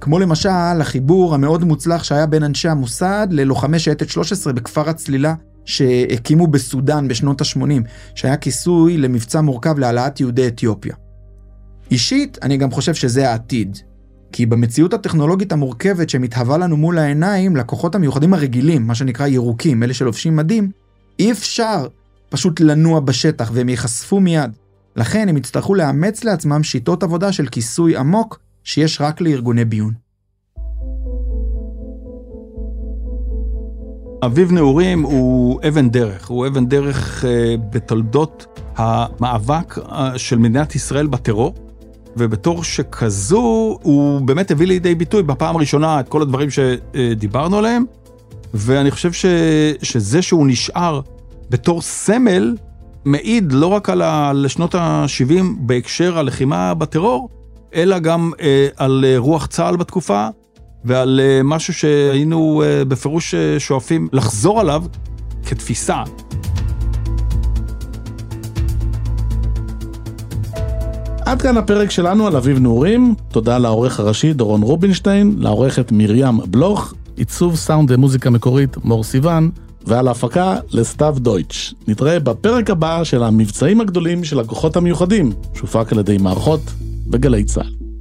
[0.00, 5.34] כמו למשל החיבור המאוד מוצלח שהיה בין אנשי המוסד ללוחמי שייטת 13 בכפר הצלילה
[5.64, 7.82] שהקימו בסודאן בשנות ה-80,
[8.14, 10.94] שהיה כיסוי למבצע מורכב להעלאת יהודי אתיופיה.
[11.90, 13.78] אישית, אני גם חושב שזה העתיד.
[14.32, 19.94] כי במציאות הטכנולוגית המורכבת שמתהווה לנו מול העיניים, לקוחות המיוחדים הרגילים, מה שנקרא ירוקים, אלה
[19.94, 20.70] שלובשים מדים,
[21.18, 21.86] אי אפשר
[22.28, 24.50] פשוט לנוע בשטח והם ייחשפו מיד.
[24.96, 30.01] לכן הם יצטרכו לאמץ לעצמם שיטות עבודה של כיסוי עמוק שיש רק לארגוני ביון.
[34.24, 37.26] אביב נעורים הוא אבן דרך, הוא אבן דרך uh,
[37.70, 38.46] בתולדות
[38.76, 41.54] המאבק uh, של מדינת ישראל בטרור,
[42.16, 47.84] ובתור שכזו הוא באמת הביא לידי ביטוי בפעם הראשונה את כל הדברים שדיברנו עליהם,
[48.54, 49.26] ואני חושב ש,
[49.82, 51.00] שזה שהוא נשאר
[51.50, 52.56] בתור סמל,
[53.04, 57.28] מעיד לא רק על, שנות ה-70 בהקשר הלחימה בטרור,
[57.74, 58.42] אלא גם uh,
[58.76, 60.28] על רוח צה"ל בתקופה,
[60.84, 64.82] ועל אה, משהו שהיינו אה, בפירוש אה, שואפים לחזור עליו
[65.46, 66.02] כתפיסה.
[71.26, 76.94] עד כאן הפרק שלנו על אביב נעורים, תודה לעורך הראשי דורון רובינשטיין, לעורכת מרים בלוך,
[77.16, 79.50] עיצוב סאונד ומוזיקה מקורית מור סיוון,
[79.86, 81.74] ועל ההפקה לסתיו דויטש.
[81.88, 86.60] נתראה בפרק הבא של המבצעים הגדולים של הכוחות המיוחדים, שהופק על ידי מערכות
[87.06, 87.91] בגלי צה"ל.